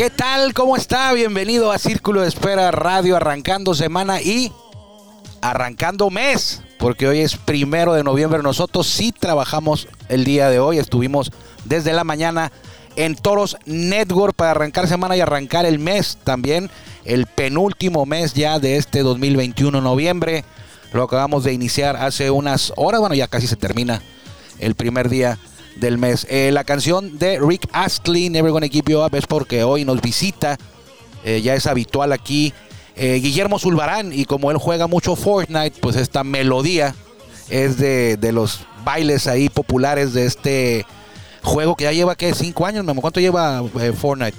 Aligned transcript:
¿Qué 0.00 0.08
tal? 0.08 0.54
¿Cómo 0.54 0.78
está? 0.78 1.12
Bienvenido 1.12 1.70
a 1.70 1.78
Círculo 1.78 2.22
de 2.22 2.28
Espera 2.28 2.70
Radio, 2.70 3.16
arrancando 3.16 3.74
semana 3.74 4.22
y 4.22 4.50
arrancando 5.42 6.08
mes, 6.08 6.62
porque 6.78 7.06
hoy 7.06 7.18
es 7.18 7.36
primero 7.36 7.92
de 7.92 8.02
noviembre. 8.02 8.42
Nosotros 8.42 8.86
sí 8.86 9.12
trabajamos 9.12 9.88
el 10.08 10.24
día 10.24 10.48
de 10.48 10.58
hoy, 10.58 10.78
estuvimos 10.78 11.30
desde 11.66 11.92
la 11.92 12.04
mañana 12.04 12.50
en 12.96 13.14
Toros 13.14 13.58
Network 13.66 14.34
para 14.34 14.52
arrancar 14.52 14.88
semana 14.88 15.18
y 15.18 15.20
arrancar 15.20 15.66
el 15.66 15.78
mes 15.78 16.16
también, 16.24 16.70
el 17.04 17.26
penúltimo 17.26 18.06
mes 18.06 18.32
ya 18.32 18.58
de 18.58 18.78
este 18.78 19.00
2021 19.00 19.82
noviembre. 19.82 20.46
Lo 20.94 21.02
acabamos 21.02 21.44
de 21.44 21.52
iniciar 21.52 21.96
hace 21.96 22.30
unas 22.30 22.72
horas, 22.76 23.00
bueno, 23.00 23.14
ya 23.14 23.28
casi 23.28 23.46
se 23.46 23.56
termina 23.56 24.00
el 24.60 24.74
primer 24.76 25.10
día 25.10 25.38
del 25.76 25.98
mes. 25.98 26.26
Eh, 26.28 26.50
la 26.52 26.64
canción 26.64 27.18
de 27.18 27.38
Rick 27.40 27.68
Astley, 27.72 28.28
Never 28.30 28.52
Gonna 28.52 28.68
Keep 28.68 28.88
You 28.88 29.04
Up, 29.04 29.14
es 29.14 29.26
porque 29.26 29.64
hoy 29.64 29.84
nos 29.84 30.00
visita, 30.00 30.58
eh, 31.24 31.40
ya 31.42 31.54
es 31.54 31.66
habitual 31.66 32.12
aquí, 32.12 32.52
eh, 32.96 33.20
Guillermo 33.22 33.58
Zulbarán, 33.58 34.12
y 34.12 34.24
como 34.24 34.50
él 34.50 34.58
juega 34.58 34.86
mucho 34.86 35.16
Fortnite, 35.16 35.78
pues 35.80 35.96
esta 35.96 36.24
melodía 36.24 36.94
es 37.48 37.78
de, 37.78 38.16
de 38.16 38.32
los 38.32 38.60
bailes 38.84 39.26
ahí 39.26 39.48
populares 39.48 40.12
de 40.12 40.26
este 40.26 40.86
juego 41.42 41.76
que 41.76 41.84
ya 41.84 41.92
lleva, 41.92 42.16
¿qué? 42.16 42.34
¿Cinco 42.34 42.66
años, 42.66 42.84
Memo? 42.84 43.00
¿Cuánto 43.00 43.20
lleva 43.20 43.62
Fortnite? 43.98 44.36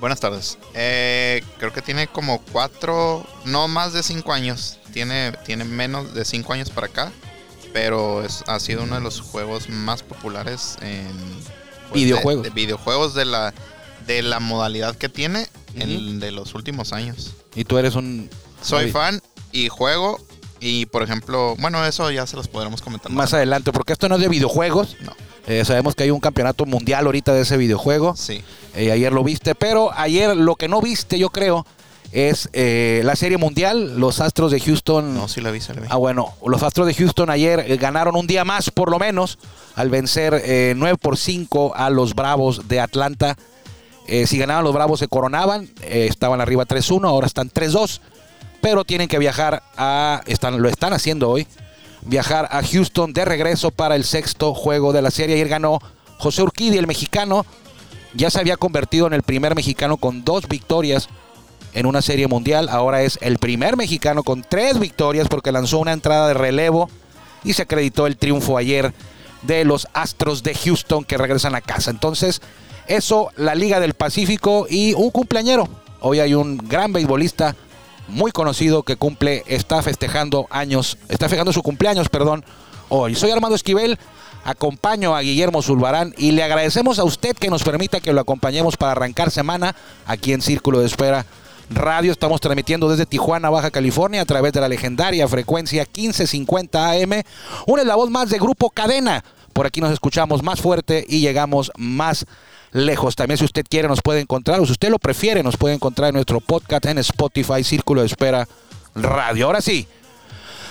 Buenas 0.00 0.20
tardes. 0.20 0.58
Creo 0.72 1.72
que 1.74 1.82
tiene 1.82 2.06
como 2.06 2.40
cuatro, 2.52 3.26
no 3.44 3.66
más 3.66 3.92
de 3.92 4.04
cinco 4.04 4.32
años. 4.32 4.78
Tiene, 4.92 5.32
tiene 5.44 5.64
menos 5.64 6.14
de 6.14 6.24
cinco 6.24 6.52
años 6.52 6.70
para 6.70 6.86
acá. 6.86 7.12
Pero 7.72 8.24
es, 8.24 8.44
ha 8.46 8.58
sido 8.60 8.82
uno 8.84 8.94
de 8.94 9.00
los 9.00 9.20
juegos 9.20 9.68
más 9.68 10.02
populares 10.02 10.76
en 10.80 11.06
pues, 11.88 12.02
videojuegos. 12.02 12.42
De, 12.44 12.50
de, 12.50 12.54
videojuegos 12.54 13.14
de 13.14 13.24
la, 13.24 13.54
de 14.06 14.22
la 14.22 14.40
modalidad 14.40 14.96
que 14.96 15.08
tiene 15.08 15.46
en, 15.76 16.20
de 16.20 16.32
los 16.32 16.54
últimos 16.54 16.92
años. 16.92 17.34
Y 17.54 17.64
tú 17.64 17.78
eres 17.78 17.94
un. 17.94 18.28
Soy 18.62 18.90
fan 18.90 19.20
y 19.52 19.68
juego. 19.68 20.18
Y 20.60 20.86
por 20.86 21.02
ejemplo, 21.02 21.54
bueno, 21.60 21.84
eso 21.86 22.10
ya 22.10 22.26
se 22.26 22.36
los 22.36 22.48
podremos 22.48 22.82
comentar 22.82 23.12
más, 23.12 23.16
más 23.16 23.34
adelante, 23.34 23.70
porque 23.70 23.92
esto 23.92 24.08
no 24.08 24.16
es 24.16 24.20
de 24.20 24.28
videojuegos. 24.28 24.96
No. 25.00 25.12
Eh, 25.46 25.64
sabemos 25.64 25.94
que 25.94 26.02
hay 26.02 26.10
un 26.10 26.20
campeonato 26.20 26.66
mundial 26.66 27.06
ahorita 27.06 27.32
de 27.32 27.42
ese 27.42 27.56
videojuego. 27.56 28.16
Sí. 28.16 28.42
Eh, 28.74 28.92
ayer 28.92 29.12
lo 29.12 29.24
viste, 29.24 29.54
pero 29.54 29.90
ayer 29.96 30.36
lo 30.36 30.56
que 30.56 30.68
no 30.68 30.82
viste, 30.82 31.18
yo 31.18 31.30
creo, 31.30 31.64
es 32.12 32.48
eh, 32.52 33.02
la 33.04 33.16
Serie 33.16 33.38
Mundial. 33.38 33.98
Los 33.98 34.20
Astros 34.20 34.50
de 34.50 34.60
Houston. 34.60 35.14
No, 35.14 35.28
sí 35.28 35.40
la 35.40 35.50
vi, 35.50 35.60
sí 35.60 35.72
la 35.74 35.82
vi. 35.82 35.88
Ah, 35.90 35.96
bueno, 35.96 36.34
los 36.46 36.62
Astros 36.62 36.86
de 36.86 36.94
Houston 36.94 37.30
ayer 37.30 37.64
eh, 37.66 37.76
ganaron 37.76 38.16
un 38.16 38.26
día 38.26 38.44
más, 38.44 38.70
por 38.70 38.90
lo 38.90 38.98
menos, 38.98 39.38
al 39.74 39.90
vencer 39.90 40.40
eh, 40.44 40.74
9 40.76 40.98
por 41.00 41.16
5 41.16 41.74
a 41.74 41.90
los 41.90 42.14
Bravos 42.14 42.68
de 42.68 42.80
Atlanta. 42.80 43.36
Eh, 44.06 44.26
si 44.26 44.38
ganaban 44.38 44.64
los 44.64 44.72
Bravos 44.72 45.00
se 45.00 45.08
coronaban, 45.08 45.68
estaban 45.82 46.40
arriba 46.40 46.64
3-1, 46.64 47.06
ahora 47.06 47.26
están 47.26 47.50
3-2, 47.50 48.00
pero 48.62 48.84
tienen 48.84 49.06
que 49.06 49.18
viajar 49.18 49.62
a, 49.76 50.22
están, 50.26 50.62
lo 50.62 50.70
están 50.70 50.94
haciendo 50.94 51.28
hoy, 51.28 51.46
viajar 52.06 52.48
a 52.50 52.62
Houston 52.62 53.12
de 53.12 53.26
regreso 53.26 53.70
para 53.70 53.96
el 53.96 54.04
sexto 54.04 54.54
juego 54.54 54.94
de 54.94 55.02
la 55.02 55.10
serie. 55.10 55.34
Ayer 55.34 55.48
ganó 55.48 55.78
José 56.16 56.42
Urquidi, 56.42 56.78
el 56.78 56.86
mexicano, 56.86 57.44
ya 58.14 58.30
se 58.30 58.40
había 58.40 58.56
convertido 58.56 59.06
en 59.06 59.12
el 59.12 59.22
primer 59.22 59.54
mexicano 59.54 59.98
con 59.98 60.24
dos 60.24 60.48
victorias 60.48 61.10
en 61.74 61.86
una 61.86 62.02
serie 62.02 62.26
mundial. 62.26 62.68
Ahora 62.68 63.02
es 63.02 63.18
el 63.22 63.38
primer 63.38 63.76
mexicano 63.76 64.22
con 64.22 64.42
tres 64.42 64.78
victorias 64.78 65.28
porque 65.28 65.52
lanzó 65.52 65.78
una 65.78 65.92
entrada 65.92 66.28
de 66.28 66.34
relevo 66.34 66.90
y 67.44 67.52
se 67.52 67.62
acreditó 67.62 68.06
el 68.06 68.16
triunfo 68.16 68.58
ayer 68.58 68.92
de 69.42 69.64
los 69.64 69.88
Astros 69.92 70.42
de 70.42 70.54
Houston 70.54 71.04
que 71.04 71.18
regresan 71.18 71.54
a 71.54 71.60
casa. 71.60 71.90
Entonces, 71.90 72.40
eso, 72.86 73.30
la 73.36 73.54
Liga 73.54 73.80
del 73.80 73.94
Pacífico 73.94 74.66
y 74.68 74.94
un 74.94 75.10
cumpleañero. 75.10 75.68
Hoy 76.00 76.20
hay 76.20 76.34
un 76.34 76.56
gran 76.56 76.92
beisbolista 76.92 77.54
muy 78.08 78.32
conocido 78.32 78.82
que 78.82 78.96
cumple, 78.96 79.44
está 79.46 79.82
festejando 79.82 80.46
años, 80.50 80.96
está 81.08 81.26
festejando 81.26 81.52
su 81.52 81.62
cumpleaños, 81.62 82.08
perdón, 82.08 82.44
hoy. 82.88 83.14
Soy 83.14 83.30
Armando 83.30 83.54
Esquivel, 83.54 83.98
acompaño 84.44 85.14
a 85.14 85.20
Guillermo 85.20 85.62
Zulbarán 85.62 86.14
y 86.16 86.32
le 86.32 86.42
agradecemos 86.42 86.98
a 86.98 87.04
usted 87.04 87.36
que 87.36 87.50
nos 87.50 87.62
permita 87.62 88.00
que 88.00 88.12
lo 88.12 88.20
acompañemos 88.20 88.76
para 88.76 88.92
arrancar 88.92 89.30
semana 89.30 89.76
aquí 90.06 90.32
en 90.32 90.40
Círculo 90.40 90.80
de 90.80 90.86
Espera 90.86 91.26
Radio. 91.70 92.12
Estamos 92.12 92.40
transmitiendo 92.40 92.88
desde 92.88 93.06
Tijuana, 93.06 93.50
Baja 93.50 93.70
California, 93.70 94.22
a 94.22 94.24
través 94.24 94.52
de 94.52 94.60
la 94.60 94.68
legendaria 94.68 95.28
frecuencia 95.28 95.82
1550 95.82 96.90
AM. 96.90 97.22
Una 97.66 97.82
es 97.82 97.88
la 97.88 97.96
voz 97.96 98.10
más 98.10 98.30
de 98.30 98.38
Grupo 98.38 98.70
Cadena. 98.70 99.24
Por 99.52 99.66
aquí 99.66 99.80
nos 99.80 99.92
escuchamos 99.92 100.42
más 100.42 100.60
fuerte 100.60 101.04
y 101.08 101.20
llegamos 101.20 101.70
más 101.76 102.26
lejos. 102.72 103.16
También 103.16 103.38
si 103.38 103.44
usted 103.44 103.64
quiere 103.68 103.88
nos 103.88 104.02
puede 104.02 104.20
encontrar, 104.20 104.60
o 104.60 104.66
si 104.66 104.72
usted 104.72 104.90
lo 104.90 104.98
prefiere, 104.98 105.42
nos 105.42 105.56
puede 105.56 105.74
encontrar 105.74 106.08
en 106.08 106.14
nuestro 106.14 106.40
podcast 106.40 106.86
en 106.86 106.98
Spotify, 106.98 107.64
Círculo 107.64 108.02
de 108.02 108.06
Espera 108.06 108.48
Radio. 108.94 109.46
Ahora 109.46 109.60
sí, 109.60 109.86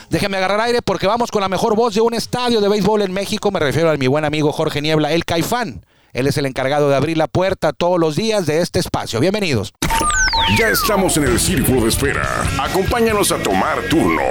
déjeme 0.10 0.38
agarrar 0.38 0.62
aire 0.62 0.82
porque 0.82 1.08
vamos 1.08 1.32
con 1.32 1.42
la 1.42 1.50
mejor 1.50 1.76
voz 1.76 1.96
de 1.96 2.02
un 2.02 2.14
estadio 2.14 2.62
de 2.62 2.70
béisbol 2.70 3.02
en 3.02 3.12
México. 3.12 3.52
Me 3.52 3.60
refiero 3.60 3.90
a 3.90 3.98
mi 3.98 4.08
buen 4.08 4.26
amigo 4.26 4.52
Jorge 4.52 4.82
Niebla, 4.82 5.12
el 5.12 5.26
Caifán. 5.26 5.84
Él 6.14 6.28
es 6.28 6.38
el 6.38 6.46
encargado 6.46 6.90
de 6.90 6.96
abrir 6.96 7.18
la 7.18 7.28
puerta 7.28 7.74
todos 7.74 8.00
los 8.00 8.16
días 8.16 8.46
de 8.46 8.62
este 8.62 8.80
espacio. 8.80 9.20
Bienvenidos. 9.20 9.74
Ya 10.58 10.70
estamos 10.70 11.18
en 11.18 11.24
el 11.26 11.40
círculo 11.40 11.82
de 11.82 11.90
espera. 11.90 12.44
Acompáñanos 12.60 13.32
a 13.32 13.42
tomar 13.42 13.82
turno 13.90 14.22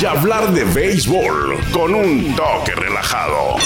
y 0.00 0.04
hablar 0.04 0.52
de 0.52 0.64
béisbol 0.64 1.60
con 1.72 1.94
un 1.94 2.34
toque 2.34 2.74
relajado. 2.74 3.56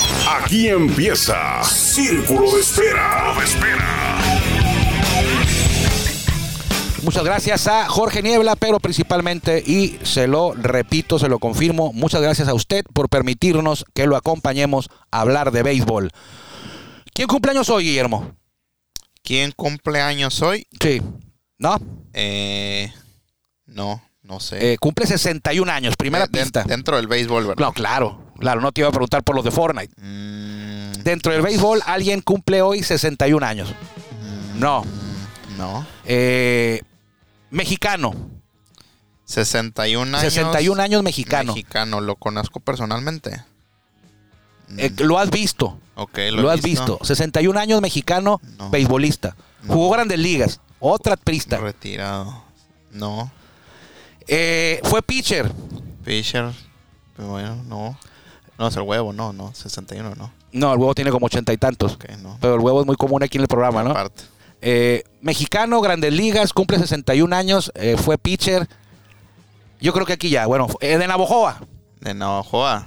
Aquí 0.40 0.68
empieza 0.68 1.62
Círculo 1.62 2.50
de 2.52 2.60
Espera. 2.60 3.34
De 3.38 3.44
espera. 3.44 4.18
Muchas 7.02 7.24
gracias 7.24 7.66
a 7.66 7.88
Jorge 7.88 8.22
Niebla, 8.22 8.56
pero 8.56 8.78
principalmente, 8.78 9.62
y 9.64 9.98
se 10.02 10.26
lo 10.26 10.54
repito, 10.54 11.18
se 11.18 11.28
lo 11.28 11.38
confirmo, 11.38 11.92
muchas 11.92 12.22
gracias 12.22 12.48
a 12.48 12.54
usted 12.54 12.84
por 12.92 13.08
permitirnos 13.08 13.84
que 13.92 14.06
lo 14.06 14.16
acompañemos 14.16 14.88
a 15.10 15.20
hablar 15.20 15.50
de 15.50 15.62
béisbol. 15.62 16.10
¿Quién 17.12 17.28
cumpleaños 17.28 17.70
hoy, 17.70 17.84
Guillermo? 17.84 18.36
¿Quién 19.22 19.52
cumpleaños 19.52 20.42
hoy? 20.42 20.66
Sí. 20.80 21.02
¿No? 21.62 21.78
Eh, 22.12 22.92
no, 23.66 24.02
no 24.24 24.40
sé. 24.40 24.72
Eh, 24.72 24.78
cumple 24.78 25.06
61 25.06 25.70
años, 25.70 25.94
primera 25.96 26.26
De- 26.26 26.36
de- 26.36 26.42
pista. 26.44 26.64
dentro 26.64 26.96
del 26.96 27.06
béisbol, 27.06 27.46
¿verdad? 27.46 27.64
No, 27.64 27.72
claro, 27.72 28.20
claro, 28.36 28.60
no 28.60 28.72
te 28.72 28.80
iba 28.80 28.88
a 28.88 28.90
preguntar 28.90 29.22
por 29.22 29.36
los 29.36 29.44
de 29.44 29.52
Fortnite. 29.52 29.94
Mm, 29.96 31.02
Dentro 31.04 31.32
del 31.32 31.42
béisbol, 31.42 31.80
alguien 31.86 32.20
cumple 32.20 32.62
hoy 32.62 32.82
61 32.82 33.44
años. 33.46 33.72
No. 34.56 34.84
no. 35.56 35.86
Eh, 36.04 36.82
mexicano. 37.50 38.12
61 39.24 40.16
años. 40.18 40.32
61 40.32 40.80
años 40.82 41.02
mexicano. 41.04 41.52
Mexicano, 41.54 42.00
lo 42.00 42.16
conozco 42.16 42.58
personalmente. 42.58 43.40
Eh, 44.78 44.90
lo 44.98 45.18
has 45.18 45.30
visto. 45.30 45.78
Ok, 45.94 46.18
Lo, 46.32 46.50
has 46.50 46.60
visto. 46.62 46.98
61 47.02 47.56
años 47.58 47.80
mexicano, 47.80 48.40
No. 48.58 48.70
beisbolista. 48.70 49.36
No. 49.62 49.74
Jugó 49.74 49.90
grandes 49.90 50.18
ligas. 50.18 50.60
Otra 50.84 51.16
prista. 51.16 51.58
Retirado. 51.58 52.42
No. 52.90 53.30
Eh, 54.26 54.80
fue 54.84 55.00
pitcher. 55.02 55.50
Fisher. 56.04 56.50
Bueno, 57.16 57.56
no. 57.68 57.96
No, 58.58 58.68
es 58.68 58.76
el 58.76 58.82
huevo, 58.82 59.12
no, 59.12 59.32
no. 59.32 59.54
61, 59.54 60.14
no. 60.16 60.32
No, 60.52 60.72
el 60.72 60.78
huevo 60.78 60.94
tiene 60.94 61.10
como 61.10 61.26
ochenta 61.26 61.52
y 61.52 61.56
tantos. 61.56 61.94
Ok, 61.94 62.06
no. 62.20 62.36
Pero 62.40 62.54
el 62.54 62.60
huevo 62.60 62.80
es 62.80 62.86
muy 62.86 62.96
común 62.96 63.22
aquí 63.22 63.38
en 63.38 63.42
el 63.42 63.48
programa, 63.48 63.82
¿no? 63.82 63.90
Aparte. 63.92 64.24
Eh, 64.60 65.04
mexicano, 65.20 65.80
grandes 65.80 66.12
ligas, 66.12 66.52
cumple 66.52 66.78
61 66.78 67.34
años, 67.34 67.72
eh, 67.74 67.96
fue 67.96 68.18
pitcher. 68.18 68.68
Yo 69.80 69.92
creo 69.92 70.04
que 70.06 70.12
aquí 70.12 70.30
ya, 70.30 70.46
bueno, 70.46 70.66
eh, 70.80 70.98
de 70.98 71.06
Navojoa. 71.06 71.60
De 72.00 72.12
Navajoa. 72.14 72.86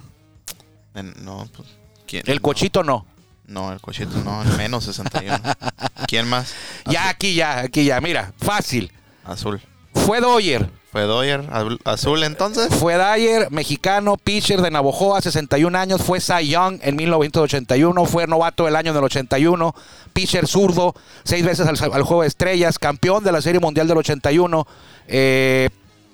De- 0.93 1.03
no, 1.03 1.47
pues. 1.55 1.67
¿quién? 2.05 2.23
El 2.27 2.35
No. 2.37 2.41
cochito 2.41 2.83
no. 2.83 3.05
No, 3.47 3.71
el 3.73 3.79
cochito 3.81 4.17
no, 4.23 4.43
menos 4.57 4.85
61. 4.85 5.37
¿Quién 6.07 6.27
más? 6.27 6.53
Ya 6.91 7.09
aquí, 7.09 7.33
ya, 7.35 7.59
aquí 7.59 7.85
ya. 7.85 7.99
Mira, 8.01 8.33
fácil. 8.37 8.91
Azul. 9.23 9.61
Fue 9.93 10.19
Doyer. 10.19 10.69
¿Fue 10.91 11.01
Doyer? 11.03 11.41
Azul- 11.51 11.79
¿Azul 11.83 12.23
entonces? 12.23 12.73
Fue 12.73 12.95
Dyer, 12.97 13.51
mexicano, 13.51 14.15
pitcher 14.17 14.61
de 14.61 14.71
Navojoa, 14.71 15.21
61 15.21 15.75
años. 15.77 16.01
Fue 16.01 16.21
Cy 16.21 16.47
Young 16.47 16.79
en 16.83 16.95
1981. 16.95 18.05
Fue 18.05 18.27
novato 18.27 18.65
del 18.65 18.75
año 18.75 18.93
del 18.93 19.03
81. 19.03 19.75
Pitcher 20.13 20.47
zurdo, 20.47 20.93
seis 21.23 21.43
veces 21.43 21.67
al, 21.67 21.77
al 21.93 22.03
Juego 22.03 22.21
de 22.21 22.27
Estrellas. 22.29 22.79
Campeón 22.79 23.23
de 23.23 23.31
la 23.31 23.41
Serie 23.41 23.59
Mundial 23.59 23.87
del 23.87 23.97
81. 23.97 24.65
Eh, 25.07 25.69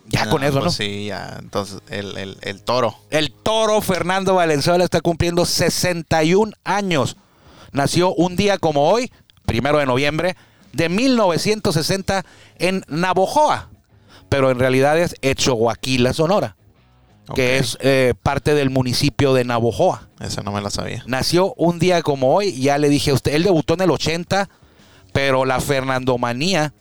ya 0.07 0.29
con 0.29 0.43
eso, 0.43 0.53
pues 0.53 0.65
¿no? 0.65 0.71
Sí, 0.71 1.05
ya. 1.07 1.37
Entonces, 1.39 1.79
el, 1.89 2.17
el, 2.17 2.37
el 2.41 2.61
toro. 2.63 2.95
El 3.11 3.31
toro 3.31 3.81
Fernando 3.81 4.33
Valenzuela 4.35 4.83
está 4.83 5.01
cumpliendo 5.01 5.45
61 5.45 6.53
años. 6.63 7.17
Nació 7.71 8.13
un 8.15 8.35
día 8.35 8.57
como 8.57 8.89
hoy, 8.89 9.11
primero 9.45 9.77
de 9.77 9.85
noviembre, 9.85 10.35
de 10.73 10.89
1960 10.89 12.25
en 12.57 12.83
Navojoa, 12.87 13.69
pero 14.29 14.51
en 14.51 14.59
realidad 14.59 14.97
es 14.97 15.15
Echoaquila, 15.21 16.13
Sonora, 16.13 16.55
que 17.35 17.57
es 17.57 17.77
eh, 17.81 18.13
parte 18.21 18.53
del 18.53 18.69
municipio 18.69 19.33
de 19.33 19.43
Navojoa. 19.43 20.09
Esa 20.19 20.41
no 20.41 20.51
me 20.51 20.61
la 20.61 20.69
sabía. 20.69 21.03
Nació 21.07 21.53
un 21.57 21.79
día 21.79 22.01
como 22.01 22.33
hoy, 22.33 22.59
ya 22.59 22.77
le 22.77 22.89
dije 22.89 23.11
a 23.11 23.13
usted, 23.13 23.33
él 23.33 23.43
debutó 23.43 23.73
en 23.73 23.81
el 23.81 23.91
80, 23.91 24.49
Pero 25.13 25.45
la 25.45 25.59
Fernandomanía, 25.59 26.73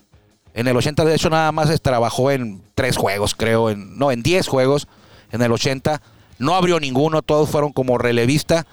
en 0.55 0.69
el 0.69 0.77
80 0.77 1.05
de 1.05 1.15
hecho 1.15 1.31
nada 1.31 1.51
más 1.53 1.81
trabajó 1.81 2.31
en 2.31 2.63
tres 2.75 2.97
juegos, 2.97 3.35
creo, 3.35 3.71
en, 3.71 3.99
no, 3.99 4.13
en 4.13 4.23
10 4.23 4.47
juegos 4.47 4.89
en 5.33 5.43
el 5.43 5.53
80. 5.53 6.01
No 6.39 6.55
abrió 6.55 6.81
ninguno, 6.81 7.23
todos 7.23 7.49
fueron 7.51 7.73
como 7.73 7.99
relevista. 7.99 8.67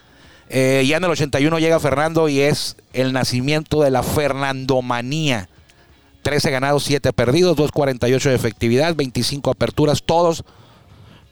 Eh, 0.50 0.86
ya 0.88 0.98
en 0.98 1.04
el 1.04 1.12
81 1.12 1.60
llega 1.60 1.80
Fernando 1.80 2.30
y 2.30 2.40
es 2.40 2.78
el 2.94 3.14
nacimiento 3.14 3.82
de 3.82 3.92
la 3.92 4.04
Fernandomanía. 4.04 5.50
13 6.22 6.52
ganados, 6.52 6.84
7 6.84 7.14
perdidos, 7.14 7.58
2.48 7.58 8.30
de 8.30 8.36
efectividad, 8.36 8.96
25 8.96 9.52
aperturas, 9.52 10.04
todos, 10.04 10.44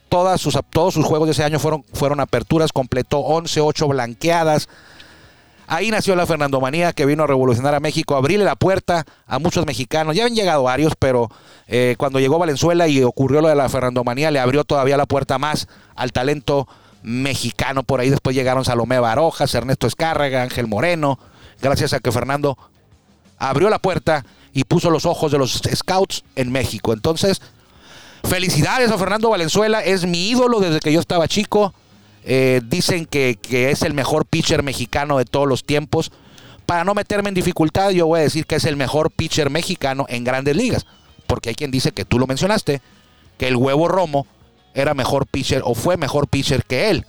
todas 0.10 0.40
sus, 0.40 0.58
todos 0.70 0.94
sus 0.94 1.06
juegos 1.06 1.28
de 1.28 1.34
ese 1.34 1.44
año 1.44 1.60
fueron, 1.60 1.84
fueron 1.94 2.20
aperturas, 2.20 2.72
completó 2.72 3.20
11, 3.20 3.60
8 3.62 3.88
blanqueadas. 3.90 4.70
Ahí 5.68 5.90
nació 5.90 6.16
la 6.16 6.28
Fernandomanía 6.28 6.94
que 6.94 7.06
vino 7.06 7.24
a 7.24 7.28
revolucionar 7.28 7.74
a 7.74 7.80
México, 7.80 8.16
abrirle 8.16 8.46
la 8.46 8.56
puerta 8.56 9.06
a 9.26 9.40
muchos 9.40 9.66
mexicanos. 9.66 10.16
Ya 10.16 10.26
han 10.26 10.36
llegado 10.36 10.64
varios, 10.64 10.94
pero 10.98 11.30
eh, 11.68 11.96
cuando 11.98 12.20
llegó 12.20 12.38
Valenzuela 12.38 12.88
y 12.88 13.02
ocurrió 13.02 13.42
lo 13.42 13.48
de 13.48 13.56
la 13.56 13.68
Fernandomanía, 13.68 14.30
le 14.30 14.40
abrió 14.40 14.64
todavía 14.64 14.96
la 14.96 15.08
puerta 15.08 15.40
más 15.40 15.68
al 15.96 16.12
talento 16.12 16.68
mexicano. 17.06 17.84
Por 17.84 18.00
ahí 18.00 18.10
después 18.10 18.36
llegaron 18.36 18.66
Salomé 18.66 19.00
Barojas, 19.00 19.54
Ernesto 19.54 19.88
Escárraga, 19.88 20.42
Ángel 20.42 20.68
Moreno, 20.68 21.20
gracias 21.62 21.94
a 21.94 22.00
que 22.00 22.12
Fernando 22.12 22.58
abrió 23.38 23.70
la 23.70 23.80
puerta 23.80 24.26
y 24.54 24.64
puso 24.64 24.90
los 24.90 25.06
ojos 25.06 25.32
de 25.32 25.38
los 25.38 25.62
scouts 25.76 26.24
en 26.36 26.52
México. 26.52 26.94
Entonces, 26.94 27.42
felicidades 28.24 28.92
a 28.92 28.98
Fernando 28.98 29.30
Valenzuela, 29.30 29.84
es 29.84 30.06
mi 30.06 30.30
ídolo 30.30 30.60
desde 30.60 30.80
que 30.80 30.92
yo 30.92 31.00
estaba 31.00 31.28
chico. 31.28 31.74
Eh, 32.24 32.62
dicen 32.66 33.06
que, 33.06 33.38
que 33.40 33.70
es 33.70 33.84
el 33.84 33.94
mejor 33.94 34.26
pitcher 34.26 34.64
mexicano 34.64 35.20
de 35.20 35.26
todos 35.26 35.48
los 35.48 35.64
tiempos. 35.64 36.12
Para 36.66 36.84
no 36.84 36.96
meterme 36.96 37.30
en 37.30 37.36
dificultad, 37.36 37.92
yo 37.92 38.08
voy 38.08 38.22
a 38.22 38.24
decir 38.24 38.48
que 38.48 38.56
es 38.56 38.66
el 38.66 38.78
mejor 38.78 39.12
pitcher 39.12 39.52
mexicano 39.52 40.08
en 40.10 40.24
grandes 40.24 40.56
ligas. 40.56 40.88
Porque 41.28 41.50
hay 41.50 41.56
quien 41.56 41.70
dice 41.70 41.92
que 41.92 42.06
tú 42.06 42.18
lo 42.18 42.26
mencionaste, 42.26 42.82
que 43.38 43.48
el 43.48 43.56
huevo 43.56 43.88
Romo 43.88 44.26
era 44.76 44.94
mejor 44.94 45.26
pitcher 45.26 45.62
o 45.66 45.74
fue 45.74 45.98
mejor 45.98 46.28
pitcher 46.28 46.64
que 46.66 46.90
él. 46.92 47.06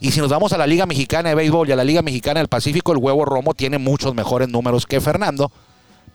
Y 0.00 0.10
si 0.10 0.20
nos 0.20 0.28
vamos 0.28 0.52
a 0.52 0.58
la 0.58 0.66
Liga 0.66 0.84
Mexicana 0.84 1.30
de 1.30 1.34
Béisbol 1.34 1.68
y 1.68 1.72
a 1.72 1.76
la 1.76 1.84
Liga 1.84 2.02
Mexicana 2.02 2.40
del 2.40 2.48
Pacífico, 2.48 2.92
el 2.92 2.98
huevo 2.98 3.24
Romo 3.24 3.54
tiene 3.54 3.78
muchos 3.78 4.14
mejores 4.14 4.48
números 4.48 4.84
que 4.86 5.00
Fernando 5.00 5.50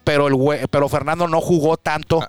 pero, 0.03 0.27
el 0.27 0.33
hue- 0.33 0.67
pero 0.69 0.89
Fernando 0.89 1.27
no 1.27 1.41
jugó 1.41 1.77
tanto. 1.77 2.27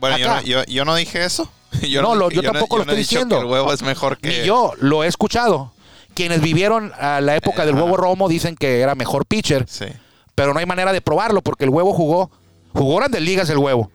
Bueno, 0.00 0.16
yo 0.18 0.28
no, 0.28 0.42
yo, 0.42 0.64
yo 0.64 0.84
no 0.84 0.94
dije 0.94 1.24
eso. 1.24 1.50
Yo 1.88 2.02
No, 2.02 2.14
lo- 2.14 2.30
yo 2.30 2.40
tampoco 2.42 2.78
lo 2.78 2.84
no 2.84 2.92
estoy 2.92 2.98
diciendo. 3.02 3.36
que 3.36 3.42
el 3.42 3.48
huevo 3.50 3.72
es 3.72 3.82
mejor 3.82 4.16
que. 4.18 4.28
Ni 4.40 4.46
yo 4.46 4.72
lo 4.78 5.02
he 5.04 5.06
escuchado. 5.08 5.72
Quienes 6.14 6.40
vivieron 6.40 6.92
a 6.98 7.20
la 7.20 7.34
época 7.36 7.66
del 7.66 7.74
huevo 7.74 7.96
Romo 7.96 8.28
dicen 8.28 8.54
que 8.56 8.80
era 8.80 8.94
mejor 8.94 9.26
pitcher, 9.26 9.66
Sí. 9.68 9.86
pero 10.34 10.54
no 10.54 10.60
hay 10.60 10.66
manera 10.66 10.92
de 10.92 11.00
probarlo 11.00 11.40
porque 11.42 11.64
el 11.64 11.70
huevo 11.70 11.92
jugó, 11.92 12.30
jugó 12.72 12.96
grandes 12.96 13.20
ligas 13.22 13.50
el 13.50 13.58
huevo. 13.58 13.90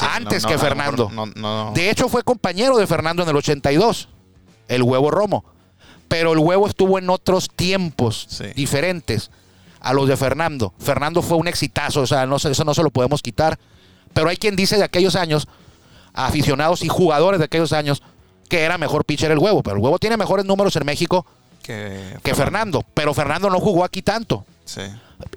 Sí, 0.00 0.06
antes 0.08 0.42
no, 0.44 0.48
que 0.48 0.54
no, 0.54 0.60
Fernando. 0.60 1.10
No, 1.36 1.72
De 1.74 1.90
hecho, 1.90 2.08
fue 2.08 2.22
compañero 2.22 2.76
de 2.76 2.86
Fernando 2.86 3.22
en 3.22 3.28
el 3.28 3.36
82, 3.36 4.08
el 4.68 4.82
huevo 4.82 5.10
Romo. 5.10 5.44
Pero 6.08 6.32
el 6.32 6.38
huevo 6.38 6.66
estuvo 6.66 6.98
en 6.98 7.10
otros 7.10 7.48
tiempos 7.54 8.26
Sí. 8.30 8.44
diferentes 8.54 9.30
a 9.80 9.92
los 9.92 10.08
de 10.08 10.16
Fernando. 10.16 10.72
Fernando 10.78 11.20
fue 11.22 11.36
un 11.36 11.48
exitazo, 11.48 12.00
o 12.02 12.06
sea, 12.06 12.26
no, 12.26 12.36
eso 12.36 12.64
no 12.64 12.74
se 12.74 12.82
lo 12.82 12.90
podemos 12.90 13.22
quitar. 13.22 13.58
Pero 14.14 14.28
hay 14.30 14.36
quien 14.36 14.56
dice 14.56 14.76
de 14.78 14.84
aquellos 14.84 15.16
años, 15.16 15.46
aficionados 16.14 16.82
y 16.82 16.88
jugadores 16.88 17.38
de 17.38 17.44
aquellos 17.44 17.72
años, 17.72 18.02
que 18.48 18.62
era 18.62 18.78
mejor 18.78 19.04
pitcher 19.04 19.30
el 19.30 19.38
huevo. 19.38 19.62
Pero 19.62 19.76
el 19.76 19.82
huevo 19.82 19.98
tiene 19.98 20.16
mejores 20.16 20.44
números 20.46 20.74
en 20.76 20.86
México 20.86 21.26
que, 21.62 22.16
que 22.22 22.34
Fernando. 22.34 22.84
Pero 22.94 23.12
Fernando 23.14 23.50
no 23.50 23.60
jugó 23.60 23.84
aquí 23.84 24.00
tanto. 24.02 24.44
Sí, 24.64 24.82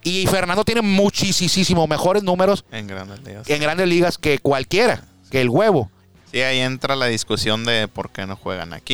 Y 0.04 0.28
Fernando 0.28 0.64
tiene 0.64 0.82
muchísimo 0.82 1.88
mejores 1.88 2.24
números 2.24 2.64
en 2.72 2.88
grandes 2.88 3.22
ligas. 3.24 3.50
en 3.50 3.62
grandes 3.62 3.88
ligas 3.88 4.18
que 4.18 4.40
cualquiera, 4.40 5.04
que 5.30 5.42
el 5.42 5.50
huevo. 5.50 5.90
Sí, 6.32 6.42
ahí 6.42 6.60
entra 6.60 6.96
la 6.96 7.08
discusión 7.08 7.66
de 7.66 7.88
por 7.88 8.10
qué 8.10 8.26
no 8.26 8.36
juegan 8.36 8.74
aquí 8.74 8.94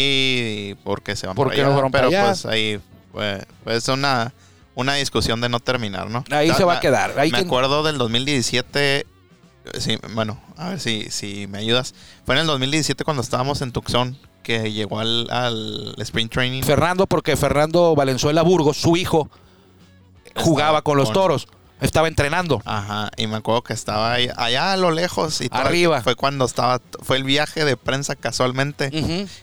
y 0.71 0.75
por 0.83 1.01
qué 1.03 1.15
se 1.15 1.27
van 1.27 1.35
¿Por 1.35 1.47
para 1.47 1.55
qué 1.55 1.63
no 1.63 1.73
fueron 1.73 1.91
Pero 1.91 2.09
para 2.09 2.21
allá? 2.23 2.29
pues 2.31 2.45
ahí 2.47 2.79
fue 3.11 3.45
pues 3.63 3.87
una, 3.89 4.33
una 4.75 4.95
discusión 4.95 5.39
de 5.41 5.47
no 5.49 5.59
terminar, 5.59 6.09
¿no? 6.09 6.23
Ahí 6.31 6.51
se 6.53 6.63
va 6.63 6.73
a 6.73 6.75
da- 6.75 6.81
quedar. 6.81 7.19
Ahí 7.19 7.31
me 7.31 7.37
acuerdo 7.39 7.83
del 7.83 7.97
2017. 7.99 9.05
Sí, 9.79 9.97
bueno, 10.13 10.39
a 10.55 10.69
ver 10.69 10.79
si, 10.79 11.11
si 11.11 11.45
me 11.47 11.57
ayudas. 11.59 11.93
Fue 12.25 12.35
en 12.35 12.41
el 12.41 12.47
2017 12.47 13.03
cuando 13.03 13.21
estábamos 13.21 13.61
en 13.61 13.71
Tucson 13.71 14.17
que 14.41 14.71
llegó 14.71 14.99
al, 15.01 15.27
al 15.29 15.93
Spring 15.97 16.29
Training. 16.29 16.63
Fernando, 16.63 17.05
porque 17.05 17.35
Fernando 17.35 17.93
Valenzuela 17.93 18.41
Burgos, 18.43 18.77
su 18.77 18.95
hijo, 18.95 19.29
jugaba 20.37 20.81
con 20.81 20.97
los 20.97 21.07
con- 21.09 21.13
toros, 21.13 21.47
estaba 21.81 22.07
entrenando. 22.07 22.61
Ajá, 22.65 23.09
y 23.17 23.27
me 23.27 23.35
acuerdo 23.37 23.61
que 23.63 23.73
estaba 23.73 24.13
ahí, 24.13 24.29
allá 24.35 24.73
a 24.73 24.77
lo 24.77 24.91
lejos. 24.91 25.41
Y 25.41 25.47
Arriba. 25.51 26.01
Fue 26.01 26.15
cuando 26.15 26.45
estaba, 26.45 26.81
fue 27.03 27.17
el 27.17 27.23
viaje 27.23 27.65
de 27.65 27.77
prensa 27.77 28.15
casualmente. 28.15 28.89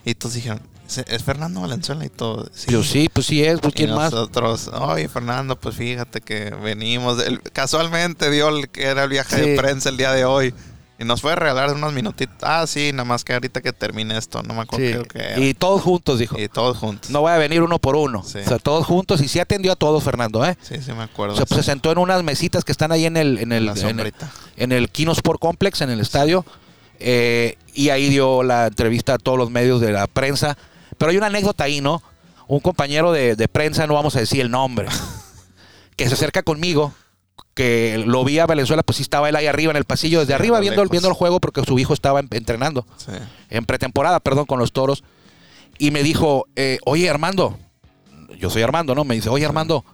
Y 0.03 0.15
todos 0.15 0.33
dijeron, 0.35 0.61
"¿Es- 0.87 0.97
¿es 1.07 1.23
Fernando 1.23 1.61
Valenzuela? 1.61 2.03
Y 2.05 2.09
todo. 2.09 2.49
Yo 2.67 2.83
sí, 2.83 3.09
pues 3.11 3.25
sí 3.27 3.43
es, 3.43 3.59
pues 3.61 3.73
Y 3.73 3.77
quién 3.77 3.95
más. 3.95 4.11
nosotros, 4.11 4.67
oye 4.73 5.07
Fernando, 5.07 5.55
pues 5.59 5.75
fíjate 5.75 6.19
que 6.21 6.49
venimos, 6.61 7.17
casualmente 7.53 8.29
dio 8.29 8.49
el, 8.49 8.69
que 8.69 8.83
era 8.83 9.03
el 9.03 9.09
viaje 9.09 9.35
Sí. 9.37 9.49
de 9.51 9.57
prensa 9.57 9.89
el 9.89 9.97
día 9.97 10.11
de 10.11 10.25
hoy. 10.25 10.53
Y 10.97 11.03
nos 11.03 11.21
fue 11.21 11.33
a 11.33 11.35
regalar 11.35 11.73
unos 11.73 11.91
minutitos. 11.91 12.35
Ah, 12.41 12.65
sí, 12.67 12.91
nada 12.93 13.03
más 13.03 13.25
que 13.25 13.33
ahorita 13.33 13.61
que 13.61 13.73
termine 13.73 14.17
esto, 14.17 14.41
no 14.43 14.53
me 14.53 14.61
acuerdo 14.61 15.01
Sí. 15.03 15.07
que 15.09 15.19
era. 15.19 15.39
Y 15.39 15.53
todos 15.53 15.81
juntos, 15.81 16.19
dijo. 16.19 16.39
Y 16.39 16.47
todos 16.47 16.77
juntos. 16.77 17.09
No 17.09 17.19
voy 17.21 17.33
a 17.33 17.37
venir 17.37 17.61
uno 17.61 17.79
por 17.79 17.97
uno. 17.97 18.23
Sí. 18.23 18.39
O 18.39 18.43
sea, 18.47 18.59
todos 18.59 18.85
juntos 18.85 19.19
y 19.21 19.27
sí 19.27 19.39
atendió 19.39 19.73
a 19.73 19.75
todos, 19.75 20.03
Fernando, 20.03 20.45
¿eh? 20.45 20.57
Sí, 20.61 20.75
sí 20.81 20.93
me 20.93 21.03
acuerdo. 21.03 21.33
O 21.33 21.37
sea, 21.37 21.45
pues, 21.45 21.59
se 21.65 21.71
sentó 21.71 21.91
en 21.91 21.97
unas 21.97 22.23
mesitas 22.23 22.63
que 22.63 22.71
están 22.71 22.93
ahí 22.93 23.05
en 23.05 23.17
el, 23.17 23.39
en 23.39 23.51
el, 23.51 23.67
en 23.67 23.99
el, 23.99 24.13
en 24.55 24.71
el 24.71 24.89
Kino 24.89 25.11
Sport 25.11 25.39
Complex, 25.41 25.81
en 25.81 25.89
el 25.89 25.99
estadio. 25.99 26.45
eh, 26.99 27.57
y 27.73 27.89
ahí 27.89 28.09
dio 28.09 28.41
la 28.43 28.67
entrevista 28.67 29.15
a 29.15 29.17
todos 29.17 29.37
los 29.37 29.51
medios 29.51 29.81
de 29.81 29.91
la 29.91 30.07
prensa. 30.07 30.57
Pero 30.97 31.11
hay 31.11 31.17
una 31.17 31.27
anécdota 31.27 31.65
ahí, 31.65 31.81
¿no? 31.81 32.01
Un 32.47 32.61
compañero 32.61 33.11
de, 33.11 33.35
de 33.35 33.47
prensa, 33.49 33.85
no 33.85 33.95
vamos 33.95 34.15
a 34.15 34.19
decir 34.21 34.39
el 34.39 34.49
nombre, 34.49 34.87
que 35.97 36.07
se 36.07 36.13
acerca 36.13 36.41
conmigo, 36.41 36.93
que 37.53 38.03
lo 38.05 38.23
vi 38.25 38.39
a 38.39 38.45
Valenzuela, 38.45 38.83
pues 38.83 38.97
sí 38.97 39.03
estaba 39.03 39.29
él 39.29 39.35
ahí 39.35 39.47
arriba 39.47 39.71
en 39.71 39.77
el 39.77 39.85
pasillo, 39.85 40.19
desde 40.19 40.33
arriba 40.33 40.59
viendo, 40.59 40.81
lejos. 40.81 40.91
viendo 40.91 41.07
el 41.09 41.13
juego 41.15 41.39
porque 41.39 41.63
su 41.63 41.79
hijo 41.79 41.93
estaba 41.93 42.19
en- 42.19 42.27
entrenando, 42.31 42.85
Sí. 42.97 43.11
en 43.49 43.65
pretemporada, 43.65 44.19
perdón, 44.19 44.45
con 44.45 44.59
los 44.59 44.71
toros. 44.73 45.03
Y 45.77 45.91
me 45.91 46.03
dijo, 46.03 46.47
eh, 46.55 46.79
oye 46.85 47.09
Armando, 47.09 47.57
yo 48.39 48.49
soy 48.49 48.61
Armando, 48.61 48.93
¿no? 48.95 49.03
Me 49.05 49.15
dice, 49.15 49.29
oye 49.29 49.45
Armando, 49.45 49.85